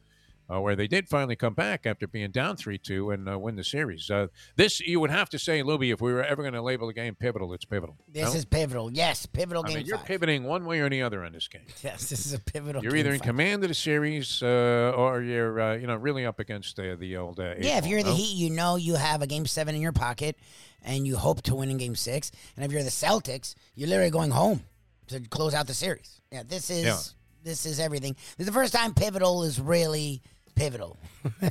uh, 0.51 0.61
where 0.61 0.77
they 0.77 0.87
did 0.87 1.09
finally 1.09 1.37
come 1.37 1.55
back 1.55 1.87
after 1.87 2.07
being 2.07 2.31
down 2.31 2.57
3 2.57 2.77
2 2.79 3.11
and 3.11 3.29
uh, 3.29 3.39
win 3.39 3.57
the 3.57 3.65
series. 3.65 4.11
Uh, 4.11 4.27
this, 4.57 4.81
you 4.81 5.01
would 5.01 5.11
have 5.11 5.29
to 5.31 5.39
say, 5.39 5.63
Luby, 5.63 5.93
if 5.93 6.01
we 6.01 6.13
were 6.13 6.23
ever 6.23 6.43
going 6.43 6.55
to 6.55 6.63
label 6.63 6.87
the 6.89 6.93
game 6.93 7.15
pivotal, 7.15 7.53
it's 7.55 7.65
pivotal. 7.65 7.97
This 8.09 8.31
No? 8.33 8.39
is 8.39 8.45
pivotal. 8.45 8.91
Yes, 8.93 9.25
pivotal 9.27 9.65
I 9.65 9.69
game 9.69 9.77
mean, 9.79 9.87
you're 9.87 9.97
five. 9.99 10.07
pivoting 10.07 10.45
one 10.45 10.65
way 10.67 10.81
or 10.81 10.91
the 10.91 11.03
other 11.03 11.25
on 11.25 11.33
this 11.33 11.49
game. 11.49 11.63
Yes, 11.83 12.09
this 12.09 12.27
is 12.27 12.33
a 12.35 12.39
pivotal. 12.41 12.83
You're 12.83 12.97
either 12.97 13.13
in 13.13 13.19
five. 13.21 13.27
command 13.29 13.63
of 13.65 13.69
the 13.69 13.75
series 13.75 14.43
uh, 14.43 14.93
or 14.97 15.23
you're, 15.23 15.61
uh, 15.61 15.75
you 15.77 15.87
know, 15.87 15.97
really 15.97 16.27
up 16.27 16.39
against 16.39 16.79
uh, 16.79 16.97
the 16.97 17.17
old. 17.17 17.41
Uh, 17.41 17.55
Yeah, 17.59 17.79
if 17.79 17.87
you're 17.87 18.03
the 18.03 18.11
no? 18.11 18.17
Heat, 18.17 18.35
you 18.37 18.51
know 18.51 18.77
you 18.77 18.95
have 18.97 19.23
a 19.23 19.27
game 19.27 19.47
seven 19.47 19.75
in 19.75 19.81
your 19.81 19.93
pocket, 19.93 20.37
and 20.85 21.07
you 21.07 21.17
hope 21.17 21.43
to 21.43 21.55
win 21.55 21.71
in 21.71 21.79
game 21.79 21.95
six. 21.97 22.31
And 22.57 22.65
if 22.65 22.73
you're 22.73 22.83
the 22.83 22.91
Celtics, 22.91 23.55
you're 23.75 23.89
literally 23.89 24.11
going 24.11 24.31
home 24.33 24.65
to 25.09 25.21
close 25.21 25.55
out 25.55 25.67
the 25.67 25.75
series. 25.75 26.21
Yeah, 26.31 26.43
this 26.47 26.69
is 26.71 26.85
Yeah. 26.85 26.99
this 27.45 27.67
is 27.67 27.79
everything. 27.81 28.15
This 28.37 28.41
is 28.41 28.47
the 28.47 28.53
first 28.53 28.73
time 28.73 28.95
pivotal 28.95 29.43
is 29.45 29.61
really 29.61 30.23
pivotal. 30.55 30.99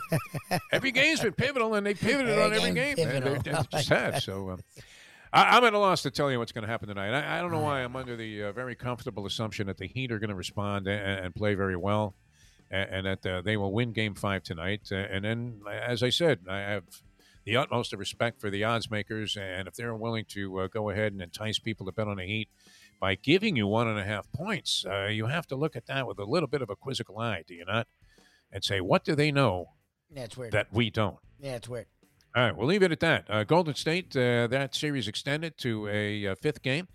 Every 0.71 0.91
game's 0.91 1.19
been 1.21 1.33
pivotal, 1.33 1.75
and 1.75 1.85
they 1.85 1.93
pivoted 1.93 2.31
Every 2.37 2.43
on 2.43 2.53
every 2.53 2.73
game 2.73 2.95
game. 2.95 2.95
They- 2.95 3.05
pivotal. 3.05 3.33
They, 3.41 3.51
they 3.51 3.61
just 3.71 3.89
have. 3.89 4.21
So 4.23 4.49
uh, 4.49 4.57
I, 5.33 5.57
I'm 5.57 5.63
at 5.63 5.73
a 5.73 5.79
loss 5.79 6.01
to 6.03 6.11
tell 6.11 6.31
you 6.31 6.39
what's 6.39 6.51
going 6.51 6.63
to 6.63 6.69
happen 6.69 6.87
tonight. 6.87 7.13
I, 7.13 7.37
I 7.37 7.41
don't 7.41 7.51
know 7.51 7.59
why 7.59 7.81
I'm 7.81 7.95
under 7.95 8.15
the 8.15 8.43
uh, 8.43 8.51
very 8.51 8.75
comfortable 8.75 9.25
assumption 9.25 9.67
that 9.67 9.77
the 9.77 9.87
Heat 9.87 10.11
are 10.11 10.19
going 10.19 10.29
to 10.29 10.35
respond 10.35 10.87
and, 10.87 11.25
and 11.25 11.35
play 11.35 11.55
very 11.55 11.75
well, 11.75 12.15
and, 12.69 12.89
and 12.89 13.05
that 13.05 13.25
uh, 13.25 13.41
they 13.41 13.57
will 13.57 13.71
win 13.71 13.91
Game 13.93 14.15
Five 14.15 14.43
tonight. 14.43 14.89
Uh, 14.91 14.95
and 14.95 15.23
then, 15.25 15.61
as 15.71 16.03
I 16.03 16.09
said, 16.09 16.39
I 16.49 16.57
have 16.59 16.83
the 17.45 17.57
utmost 17.57 17.91
of 17.93 17.99
respect 17.99 18.39
for 18.39 18.49
the 18.49 18.63
odds 18.63 18.91
makers, 18.91 19.37
and 19.37 19.67
if 19.67 19.73
they're 19.75 19.95
willing 19.95 20.25
to 20.29 20.59
uh, 20.59 20.67
go 20.67 20.89
ahead 20.89 21.11
and 21.13 21.21
entice 21.21 21.59
people 21.59 21.85
to 21.87 21.91
bet 21.91 22.07
on 22.07 22.17
the 22.17 22.25
Heat 22.25 22.49
by 22.99 23.15
giving 23.15 23.55
you 23.55 23.65
one 23.65 23.87
and 23.87 23.97
a 23.97 24.03
half 24.03 24.31
points, 24.31 24.85
uh, 24.87 25.05
you 25.07 25.25
have 25.25 25.47
to 25.47 25.55
look 25.55 25.75
at 25.75 25.87
that 25.87 26.05
with 26.05 26.19
a 26.19 26.23
little 26.23 26.47
bit 26.47 26.61
of 26.61 26.69
a 26.69 26.75
quizzical 26.75 27.17
eye, 27.17 27.43
do 27.47 27.55
you 27.55 27.65
not? 27.65 27.87
And 28.51 28.63
say, 28.63 28.81
what 28.81 29.03
do 29.03 29.15
they 29.15 29.31
know 29.31 29.67
it's 30.15 30.35
weird. 30.35 30.51
that 30.51 30.67
we 30.71 30.89
don't? 30.89 31.17
yeah, 31.39 31.55
it's 31.55 31.69
weird. 31.69 31.87
All 32.35 32.43
right, 32.43 32.55
we'll 32.55 32.67
leave 32.67 32.83
it 32.83 32.93
at 32.93 33.01
that. 33.01 33.25
Uh, 33.29 33.43
Golden 33.43 33.75
State, 33.75 34.15
uh, 34.15 34.47
that 34.47 34.73
series 34.73 35.07
extended 35.09 35.57
to 35.59 35.89
a 35.89 36.27
uh, 36.27 36.35
fifth 36.35 36.61
game 36.61 36.87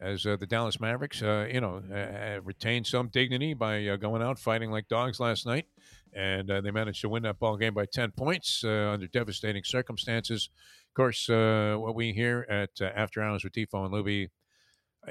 as 0.00 0.26
uh, 0.26 0.36
the 0.36 0.46
Dallas 0.46 0.80
Mavericks, 0.80 1.22
uh, 1.22 1.48
you 1.52 1.60
know, 1.60 1.82
uh, 1.92 2.40
retained 2.42 2.86
some 2.86 3.08
dignity 3.08 3.54
by 3.54 3.86
uh, 3.86 3.96
going 3.96 4.22
out 4.22 4.38
fighting 4.38 4.70
like 4.70 4.86
dogs 4.88 5.18
last 5.18 5.46
night, 5.46 5.66
and 6.12 6.50
uh, 6.50 6.60
they 6.60 6.70
managed 6.70 7.00
to 7.00 7.08
win 7.08 7.22
that 7.24 7.38
ball 7.38 7.56
game 7.56 7.74
by 7.74 7.86
ten 7.86 8.12
points 8.12 8.62
uh, 8.64 8.90
under 8.92 9.06
devastating 9.06 9.64
circumstances. 9.64 10.50
Of 10.90 10.94
course, 10.94 11.28
uh, 11.28 11.76
what 11.78 11.94
we 11.94 12.12
hear 12.12 12.46
at 12.48 12.70
uh, 12.80 12.90
After 12.94 13.22
Hours 13.22 13.42
with 13.42 13.52
Defo 13.52 13.84
and 13.84 13.92
Luby, 13.92 14.28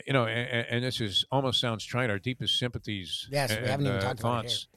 you 0.05 0.13
know, 0.13 0.25
and, 0.25 0.65
and 0.69 0.83
this 0.83 1.01
is 1.01 1.25
almost 1.31 1.59
sounds 1.59 1.83
trite. 1.83 2.09
Our 2.09 2.19
deepest 2.19 2.57
sympathies, 2.57 3.27
Yes, 3.31 3.49
we 3.49 3.67
haven't 3.67 3.87
even 3.87 4.01
talked 4.01 4.19
about 4.19 4.45
it 4.45 4.49
thoughts 4.49 4.67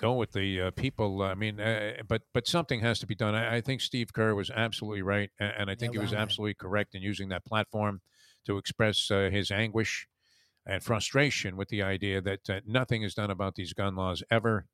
go 0.00 0.14
with 0.14 0.32
the 0.32 0.60
uh, 0.60 0.70
people. 0.70 1.22
I 1.22 1.34
mean, 1.34 1.60
uh, 1.60 2.02
but 2.08 2.22
but 2.32 2.46
something 2.46 2.80
has 2.80 2.98
to 3.00 3.06
be 3.06 3.14
done. 3.14 3.34
I, 3.34 3.56
I 3.56 3.60
think 3.60 3.80
Steve 3.80 4.12
Kerr 4.12 4.34
was 4.34 4.50
absolutely 4.50 5.02
right, 5.02 5.30
and, 5.38 5.52
and 5.58 5.70
I 5.70 5.74
think 5.74 5.92
he 5.92 5.98
was 5.98 6.12
man. 6.12 6.22
absolutely 6.22 6.54
correct 6.54 6.94
in 6.94 7.02
using 7.02 7.28
that 7.28 7.44
platform 7.44 8.00
to 8.46 8.56
express 8.56 9.10
uh, 9.10 9.28
his 9.30 9.50
anguish 9.50 10.08
and 10.66 10.82
frustration 10.82 11.56
with 11.56 11.68
the 11.68 11.82
idea 11.82 12.20
that 12.20 12.48
uh, 12.48 12.60
nothing 12.66 13.02
is 13.02 13.14
done 13.14 13.30
about 13.30 13.54
these 13.54 13.74
gun 13.74 13.94
laws 13.94 14.22
ever, 14.30 14.66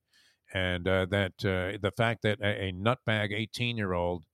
and 0.55 0.87
uh, 0.87 1.07
that 1.11 1.33
uh, 1.45 1.77
the 1.83 1.93
fact 1.97 2.23
that 2.23 2.41
a, 2.41 2.69
a 2.69 2.73
nutbag 2.73 3.33
eighteen-year-old 3.33 4.25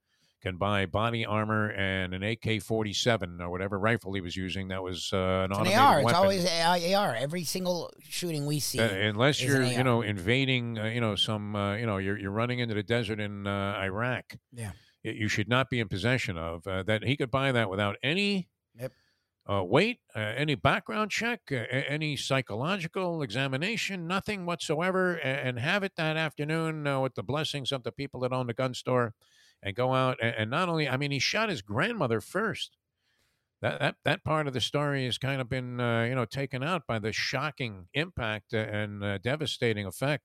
can 0.42 0.56
buy 0.56 0.86
body 0.86 1.24
armor 1.24 1.70
and 1.70 2.12
an 2.14 2.22
AK-47 2.22 3.40
or 3.40 3.48
whatever 3.50 3.78
rifle 3.78 4.12
he 4.12 4.20
was 4.20 4.36
using 4.36 4.68
that 4.68 4.82
was 4.82 5.10
uh, 5.12 5.46
an 5.50 5.52
an 5.52 5.72
AR. 5.78 6.00
It's 6.00 6.12
always 6.12 6.44
AR. 6.46 7.14
Every 7.14 7.44
single 7.44 7.92
shooting 8.02 8.44
we 8.46 8.58
see. 8.58 8.80
Uh, 8.80 8.88
unless 8.88 9.40
you're, 9.42 9.62
you 9.62 9.84
know, 9.84 10.02
invading, 10.02 10.78
uh, 10.78 10.84
you 10.86 11.00
know, 11.00 11.14
some, 11.14 11.54
uh, 11.54 11.76
you 11.76 11.86
know, 11.86 11.98
you're 11.98 12.18
you're 12.18 12.30
running 12.32 12.58
into 12.58 12.74
the 12.74 12.82
desert 12.82 13.20
in 13.20 13.46
uh, 13.46 13.78
Iraq. 13.82 14.34
Yeah. 14.52 14.72
y- 15.04 15.12
you 15.12 15.28
should 15.28 15.48
not 15.48 15.70
be 15.70 15.78
in 15.80 15.88
possession 15.88 16.36
of 16.36 16.66
uh, 16.66 16.82
that. 16.84 17.04
He 17.04 17.16
could 17.16 17.30
buy 17.30 17.52
that 17.52 17.70
without 17.70 17.96
any. 18.02 18.48
Yep. 18.80 18.92
Uh, 19.44 19.62
wait, 19.64 19.98
uh, 20.14 20.20
any 20.20 20.54
background 20.54 21.10
check, 21.10 21.40
uh, 21.50 21.56
any 21.88 22.14
psychological 22.16 23.22
examination, 23.22 24.06
nothing 24.06 24.46
whatsoever, 24.46 25.16
a- 25.16 25.24
and 25.26 25.58
have 25.58 25.82
it 25.82 25.92
that 25.96 26.16
afternoon 26.16 26.86
uh, 26.86 27.00
with 27.00 27.14
the 27.16 27.22
blessings 27.24 27.72
of 27.72 27.82
the 27.82 27.90
people 27.90 28.20
that 28.20 28.32
own 28.32 28.46
the 28.46 28.54
gun 28.54 28.72
store, 28.72 29.14
and 29.62 29.74
go 29.76 29.94
out 29.94 30.18
and, 30.20 30.34
and 30.36 30.50
not 30.50 30.68
only, 30.68 30.88
I 30.88 30.96
mean, 30.96 31.10
he 31.10 31.18
shot 31.18 31.48
his 31.48 31.62
grandmother 31.62 32.20
first 32.20 32.76
that 33.60 33.78
that 33.80 33.94
that 34.04 34.24
part 34.24 34.46
of 34.48 34.54
the 34.54 34.60
story 34.60 35.04
has 35.04 35.18
kind 35.18 35.40
of 35.40 35.48
been 35.48 35.80
uh, 35.80 36.02
you 36.04 36.14
know 36.14 36.24
taken 36.24 36.62
out 36.64 36.86
by 36.86 36.98
the 36.98 37.12
shocking 37.12 37.86
impact 37.94 38.52
and 38.52 39.04
uh, 39.04 39.18
devastating 39.18 39.86
effect 39.86 40.24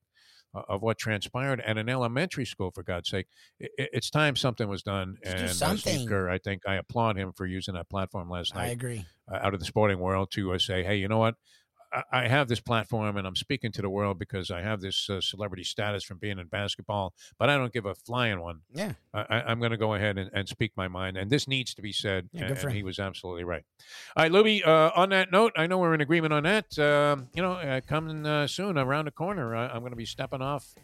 of 0.69 0.81
what 0.81 0.97
transpired 0.97 1.61
at 1.61 1.77
an 1.77 1.87
elementary 1.87 2.45
school. 2.45 2.71
For 2.71 2.81
God's 2.81 3.09
sake, 3.09 3.27
I- 3.61 3.65
I- 3.79 3.89
it's 3.93 4.09
time 4.09 4.35
something 4.35 4.67
was 4.67 4.81
done. 4.81 5.17
Let's 5.23 5.35
do 5.35 5.39
and 5.41 5.49
uh, 5.49 5.53
something. 5.53 5.97
Steve 5.97 6.09
Kerr, 6.09 6.29
I 6.29 6.39
think 6.39 6.63
I 6.67 6.75
applaud 6.75 7.15
him 7.17 7.31
for 7.33 7.45
using 7.45 7.75
that 7.75 7.89
platform 7.89 8.27
last 8.29 8.55
night. 8.55 8.63
I 8.69 8.71
agree. 8.71 9.05
uh, 9.31 9.37
out 9.41 9.53
of 9.53 9.59
the 9.59 9.65
sporting 9.67 9.99
world 9.99 10.31
to 10.31 10.53
uh, 10.53 10.57
say, 10.57 10.83
hey, 10.83 10.95
you 10.95 11.07
know 11.07 11.19
what? 11.19 11.35
I- 12.11 12.27
have 12.27 12.47
this 12.47 12.59
platform 12.59 13.15
and 13.17 13.25
I'm 13.25 13.35
speaking 13.35 13.71
to 13.71 13.81
the 13.81 13.89
world 13.89 14.19
because 14.19 14.51
I 14.51 14.61
have 14.61 14.81
this 14.81 15.09
uh, 15.09 15.21
celebrity 15.21 15.63
status 15.63 16.03
from 16.03 16.17
being 16.17 16.39
in 16.39 16.47
basketball, 16.47 17.13
but 17.39 17.49
I 17.49 17.57
don't 17.57 17.71
give 17.71 17.85
a 17.85 17.95
flying 17.95 18.41
one. 18.41 18.61
Yeah. 18.73 18.93
I, 19.13 19.43
I'm 19.47 19.59
going 19.59 19.71
to 19.71 19.77
go 19.77 19.93
ahead 19.93 20.17
and, 20.17 20.29
and 20.33 20.47
speak 20.47 20.73
my 20.75 20.87
mind, 20.87 21.17
and 21.17 21.29
this 21.29 21.47
needs 21.47 21.73
to 21.75 21.81
be 21.81 21.91
said. 21.91 22.29
Yeah, 22.31 22.49
good 22.49 22.57
and, 22.57 22.65
and 22.65 22.73
he 22.73 22.83
was 22.83 22.99
absolutely 22.99 23.45
right. 23.45 23.63
All 24.15 24.23
right, 24.23 24.31
Luby. 24.31 24.65
Uh, 24.65 24.91
on 24.95 25.09
that 25.09 25.31
note, 25.31 25.53
I 25.55 25.67
know 25.67 25.77
we're 25.77 25.93
in 25.93 26.01
agreement 26.01 26.33
on 26.33 26.43
that. 26.43 26.77
Um, 26.77 27.29
you 27.33 27.41
know, 27.41 27.53
uh, 27.53 27.81
coming 27.81 28.25
uh, 28.25 28.47
soon 28.47 28.77
around 28.77 29.05
the 29.05 29.11
corner, 29.11 29.55
I, 29.55 29.67
I'm 29.67 29.79
going 29.79 29.91
to 29.91 29.97
be 29.97 30.05
stepping 30.05 30.41
off 30.41 30.75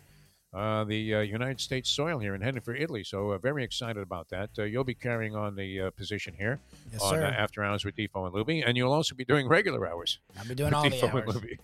uh, 0.54 0.84
the 0.84 1.16
uh, 1.16 1.20
United 1.22 1.60
States 1.60 1.90
soil 1.90 2.20
here 2.20 2.36
and 2.36 2.44
heading 2.44 2.62
for 2.62 2.76
Italy. 2.76 3.04
So 3.04 3.32
uh, 3.32 3.38
very 3.38 3.64
excited 3.64 4.02
about 4.02 4.30
that. 4.30 4.52
Uh, 4.58 4.64
you'll 4.64 4.84
be 4.84 4.94
carrying 4.94 5.36
on 5.36 5.56
the 5.56 5.82
uh, 5.82 5.90
position 5.92 6.36
here 6.38 6.60
Yes, 6.92 7.02
on. 7.02 7.20
After 7.24 7.64
Hours 7.64 7.84
with 7.84 7.96
Defo 7.96 8.26
and 8.26 8.34
Luby, 8.36 8.64
and 8.66 8.78
you'll 8.78 8.92
also 8.92 9.16
be 9.16 9.26
doing 9.26 9.48
regular 9.48 9.88
hours 9.88 10.20
I'll 10.38 10.46
be 10.48 10.56
doing 10.56 10.74
all 10.74 10.84
the 10.84 10.90
Defo 10.90 11.14
hours. 11.14 11.36
Luby 11.36 11.58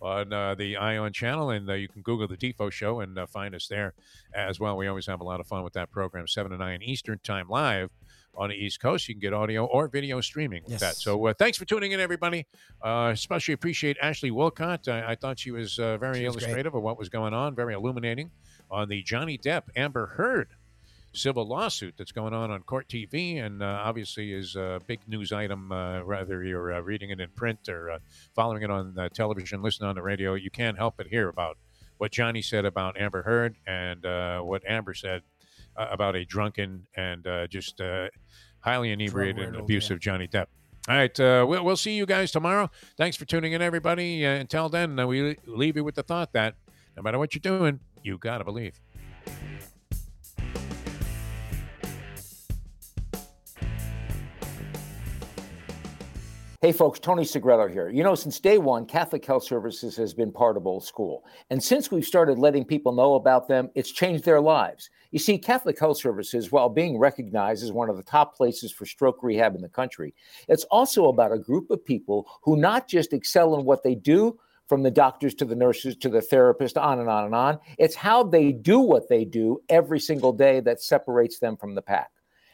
on 0.00 0.28
the 0.56 0.76
Ion 0.76 1.12
channel, 1.12 1.50
and 1.50 1.68
uh, 1.68 1.72
you 1.72 1.88
can 1.88 2.02
Google 2.02 2.28
the 2.28 2.36
Defo 2.36 2.70
Show 2.70 3.00
and 3.00 3.18
uh, 3.18 3.26
find 3.26 3.54
us 3.54 3.66
there 3.66 3.94
as 4.32 4.60
well. 4.60 4.76
We 4.76 4.86
always 4.86 5.06
have 5.06 5.20
a 5.20 5.24
lot 5.24 5.40
of 5.40 5.46
fun 5.46 5.64
with 5.64 5.72
that 5.72 5.90
program, 5.90 6.26
seven 6.28 6.52
to 6.52 6.58
nine 6.58 6.82
Eastern 6.82 7.18
Time 7.18 7.48
live. 7.48 7.90
On 8.38 8.50
the 8.50 8.54
East 8.54 8.78
Coast, 8.80 9.08
you 9.08 9.14
can 9.14 9.20
get 9.20 9.32
audio 9.32 9.64
or 9.66 9.88
video 9.88 10.20
streaming 10.20 10.62
with 10.62 10.70
Yes. 10.72 10.80
that. 10.80 10.94
So, 10.94 11.26
uh, 11.26 11.34
thanks 11.36 11.58
for 11.58 11.64
tuning 11.64 11.90
in, 11.90 11.98
everybody. 11.98 12.46
Uh, 12.80 13.10
especially 13.12 13.52
appreciate 13.52 13.96
Ashley 14.00 14.30
Willcott. 14.30 14.86
I, 14.86 15.10
I 15.10 15.14
thought 15.16 15.40
she 15.40 15.50
was 15.50 15.76
uh, 15.80 15.98
very 15.98 16.20
She 16.20 16.24
was 16.26 16.36
illustrative 16.36 16.72
of 16.76 16.82
what 16.84 16.96
was 16.96 17.08
going 17.08 17.34
on, 17.34 17.56
very 17.56 17.74
illuminating 17.74 18.30
on 18.70 18.88
the 18.88 19.02
Johnny 19.02 19.36
Depp 19.38 19.64
Amber 19.74 20.06
Heard 20.06 20.50
civil 21.14 21.48
lawsuit 21.48 21.94
that's 21.98 22.12
going 22.12 22.32
on 22.32 22.50
on 22.52 22.62
Court 22.62 22.86
TV, 22.86 23.42
and 23.44 23.60
uh, 23.62 23.80
obviously 23.82 24.32
is 24.32 24.54
a 24.54 24.80
big 24.86 25.00
news 25.08 25.32
item. 25.32 25.72
Uh, 25.72 26.00
whether 26.00 26.44
you're 26.44 26.72
uh, 26.74 26.80
reading 26.80 27.10
it 27.10 27.18
in 27.18 27.30
print 27.30 27.68
or 27.68 27.90
uh, 27.90 27.98
following 28.36 28.62
it 28.62 28.70
on 28.70 28.96
uh, 28.96 29.08
television, 29.08 29.62
listening 29.62 29.88
on 29.88 29.96
the 29.96 30.02
radio, 30.02 30.34
you 30.34 30.50
can't 30.50 30.76
help 30.76 30.94
but 30.96 31.08
hear 31.08 31.28
about 31.28 31.56
what 31.96 32.12
Johnny 32.12 32.42
said 32.42 32.64
about 32.64 33.00
Amber 33.00 33.22
Heard 33.22 33.56
and 33.66 34.06
uh, 34.06 34.40
what 34.42 34.62
Amber 34.68 34.94
said 34.94 35.22
about 35.78 36.16
a 36.16 36.24
drunken 36.24 36.86
and 36.96 37.26
uh, 37.26 37.46
just 37.46 37.80
uh, 37.80 38.08
highly 38.60 38.90
inebriated 38.92 39.44
and 39.44 39.56
abusive 39.56 40.00
Johnny 40.00 40.26
Depp. 40.26 40.46
All 40.88 40.96
right, 40.96 41.20
uh, 41.20 41.44
we'll, 41.46 41.64
we'll 41.64 41.76
see 41.76 41.96
you 41.96 42.06
guys 42.06 42.30
tomorrow. 42.30 42.70
Thanks 42.96 43.16
for 43.16 43.24
tuning 43.26 43.52
in, 43.52 43.60
everybody. 43.60 44.24
Uh, 44.24 44.30
until 44.30 44.68
then, 44.68 44.96
we 45.06 45.36
leave 45.46 45.76
you 45.76 45.84
with 45.84 45.94
the 45.94 46.02
thought 46.02 46.32
that 46.32 46.54
no 46.96 47.02
matter 47.02 47.18
what 47.18 47.34
you're 47.34 47.58
doing, 47.58 47.80
you 48.02 48.18
got 48.18 48.38
to 48.38 48.44
believe. 48.44 48.80
Hey 56.60 56.72
folks, 56.72 56.98
Tony 56.98 57.24
Segreto 57.24 57.68
here. 57.68 57.88
You 57.88 58.02
know, 58.02 58.16
since 58.16 58.40
day 58.40 58.58
one, 58.58 58.84
Catholic 58.84 59.24
Health 59.24 59.44
Services 59.44 59.96
has 59.96 60.12
been 60.12 60.32
part 60.32 60.56
of 60.56 60.66
Old 60.66 60.84
School. 60.84 61.24
And 61.50 61.62
since 61.62 61.92
we've 61.92 62.04
started 62.04 62.36
letting 62.36 62.64
people 62.64 62.90
know 62.90 63.14
about 63.14 63.46
them, 63.46 63.70
it's 63.76 63.92
changed 63.92 64.24
their 64.24 64.40
lives. 64.40 64.90
You 65.12 65.20
see, 65.20 65.38
Catholic 65.38 65.78
Health 65.78 65.98
Services, 65.98 66.50
while 66.50 66.68
being 66.68 66.98
recognized 66.98 67.62
as 67.62 67.70
one 67.70 67.88
of 67.88 67.96
the 67.96 68.02
top 68.02 68.36
places 68.36 68.72
for 68.72 68.86
stroke 68.86 69.22
rehab 69.22 69.54
in 69.54 69.62
the 69.62 69.68
country, 69.68 70.16
it's 70.48 70.64
also 70.64 71.06
about 71.06 71.30
a 71.30 71.38
group 71.38 71.70
of 71.70 71.84
people 71.84 72.28
who 72.42 72.56
not 72.56 72.88
just 72.88 73.12
excel 73.12 73.54
in 73.54 73.64
what 73.64 73.84
they 73.84 73.94
do, 73.94 74.36
from 74.66 74.82
the 74.82 74.90
doctors 74.90 75.34
to 75.34 75.44
the 75.44 75.54
nurses 75.54 75.96
to 75.96 76.08
the 76.08 76.20
therapist, 76.20 76.76
on 76.76 76.98
and 76.98 77.08
on 77.08 77.24
and 77.24 77.36
on. 77.36 77.58
It's 77.78 77.94
how 77.94 78.24
they 78.24 78.50
do 78.50 78.80
what 78.80 79.08
they 79.08 79.24
do 79.24 79.62
every 79.68 80.00
single 80.00 80.32
day 80.32 80.58
that 80.60 80.82
separates 80.82 81.38
them 81.38 81.56
from 81.56 81.76
the 81.76 81.82
pack. 81.82 82.10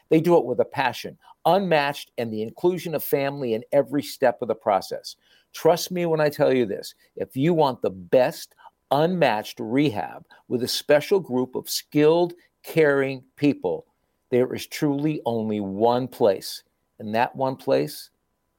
They 0.09 0.21
do 0.21 0.37
it 0.37 0.45
with 0.45 0.59
a 0.59 0.65
passion, 0.65 1.17
unmatched, 1.45 2.11
and 2.17 2.31
the 2.31 2.41
inclusion 2.41 2.95
of 2.95 3.03
family 3.03 3.53
in 3.53 3.63
every 3.71 4.03
step 4.03 4.41
of 4.41 4.47
the 4.47 4.55
process. 4.55 5.15
Trust 5.53 5.91
me 5.91 6.05
when 6.05 6.19
I 6.19 6.29
tell 6.29 6.53
you 6.53 6.65
this 6.65 6.95
if 7.15 7.35
you 7.35 7.53
want 7.53 7.81
the 7.81 7.89
best, 7.89 8.55
unmatched 8.91 9.59
rehab 9.59 10.25
with 10.47 10.63
a 10.63 10.67
special 10.67 11.19
group 11.19 11.55
of 11.55 11.69
skilled, 11.69 12.33
caring 12.63 13.23
people, 13.35 13.85
there 14.31 14.53
is 14.53 14.67
truly 14.67 15.21
only 15.25 15.59
one 15.59 16.07
place, 16.07 16.63
and 16.99 17.13
that 17.15 17.35
one 17.35 17.55
place 17.55 18.09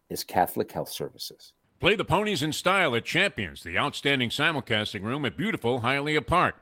is 0.08 0.24
Catholic 0.24 0.70
Health 0.70 0.88
Services. 0.88 1.52
Play 1.80 1.96
the 1.96 2.04
ponies 2.04 2.42
in 2.42 2.52
style 2.52 2.96
at 2.96 3.04
Champions, 3.04 3.62
the 3.62 3.76
outstanding 3.76 4.30
simulcasting 4.30 5.02
room 5.02 5.24
at 5.26 5.36
beautiful 5.36 5.80
Hialeah 5.80 6.26
Park. 6.26 6.56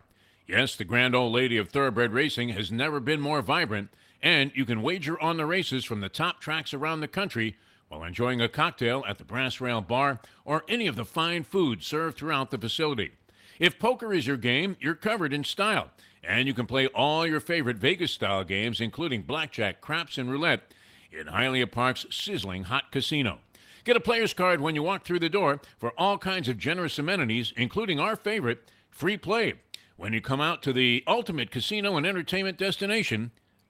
Yes, 0.46 0.74
the 0.74 0.84
grand 0.84 1.14
old 1.14 1.32
lady 1.32 1.56
of 1.56 1.68
thoroughbred 1.68 2.12
racing 2.12 2.50
has 2.50 2.72
never 2.72 2.98
been 2.98 3.20
more 3.20 3.40
vibrant, 3.40 3.90
and 4.24 4.50
you 4.54 4.64
can 4.64 4.80
wager 4.80 5.20
on 5.20 5.36
the 5.36 5.44
races 5.44 5.84
from 5.84 6.00
the 6.00 6.08
top 6.08 6.40
tracks 6.40 6.72
around 6.72 7.00
the 7.00 7.06
country 7.06 7.56
while 7.88 8.02
enjoying 8.02 8.40
a 8.40 8.48
cocktail 8.48 9.04
at 9.06 9.18
the 9.18 9.24
Brass 9.24 9.60
Rail 9.60 9.82
Bar 9.82 10.18
or 10.46 10.64
any 10.66 10.86
of 10.86 10.96
the 10.96 11.04
fine 11.04 11.44
food 11.44 11.84
served 11.84 12.16
throughout 12.16 12.50
the 12.50 12.56
facility. 12.56 13.12
If 13.58 13.78
poker 13.78 14.14
is 14.14 14.26
your 14.26 14.38
game, 14.38 14.78
you're 14.80 14.94
covered 14.94 15.34
in 15.34 15.44
style, 15.44 15.90
and 16.24 16.48
you 16.48 16.54
can 16.54 16.64
play 16.64 16.86
all 16.88 17.26
your 17.26 17.38
favorite 17.38 17.76
Vegas 17.76 18.12
style 18.12 18.44
games, 18.44 18.80
including 18.80 19.22
blackjack, 19.22 19.82
craps, 19.82 20.16
and 20.16 20.30
roulette, 20.30 20.72
in 21.12 21.26
Hialeah 21.26 21.70
Park's 21.70 22.06
sizzling 22.10 22.64
hot 22.64 22.90
casino. 22.90 23.38
Get 23.84 23.96
a 23.96 24.00
player's 24.00 24.32
card 24.32 24.60
when 24.60 24.74
you 24.74 24.82
walk 24.82 25.04
through 25.04 25.20
the 25.20 25.28
door 25.28 25.60
for 25.78 25.92
all 25.98 26.16
kinds 26.16 26.48
of 26.48 26.58
generous 26.58 26.98
amenities, 26.98 27.52
including 27.58 28.00
our 28.00 28.16
favorite, 28.16 28.70
free 28.90 29.18
play, 29.18 29.54
when 29.96 30.14
you 30.14 30.22
come 30.22 30.40
out 30.40 30.62
to 30.62 30.72
the 30.72 31.04
ultimate 31.06 31.50
casino 31.50 31.96
and 31.96 32.06
entertainment 32.06 32.58
destination, 32.58 33.30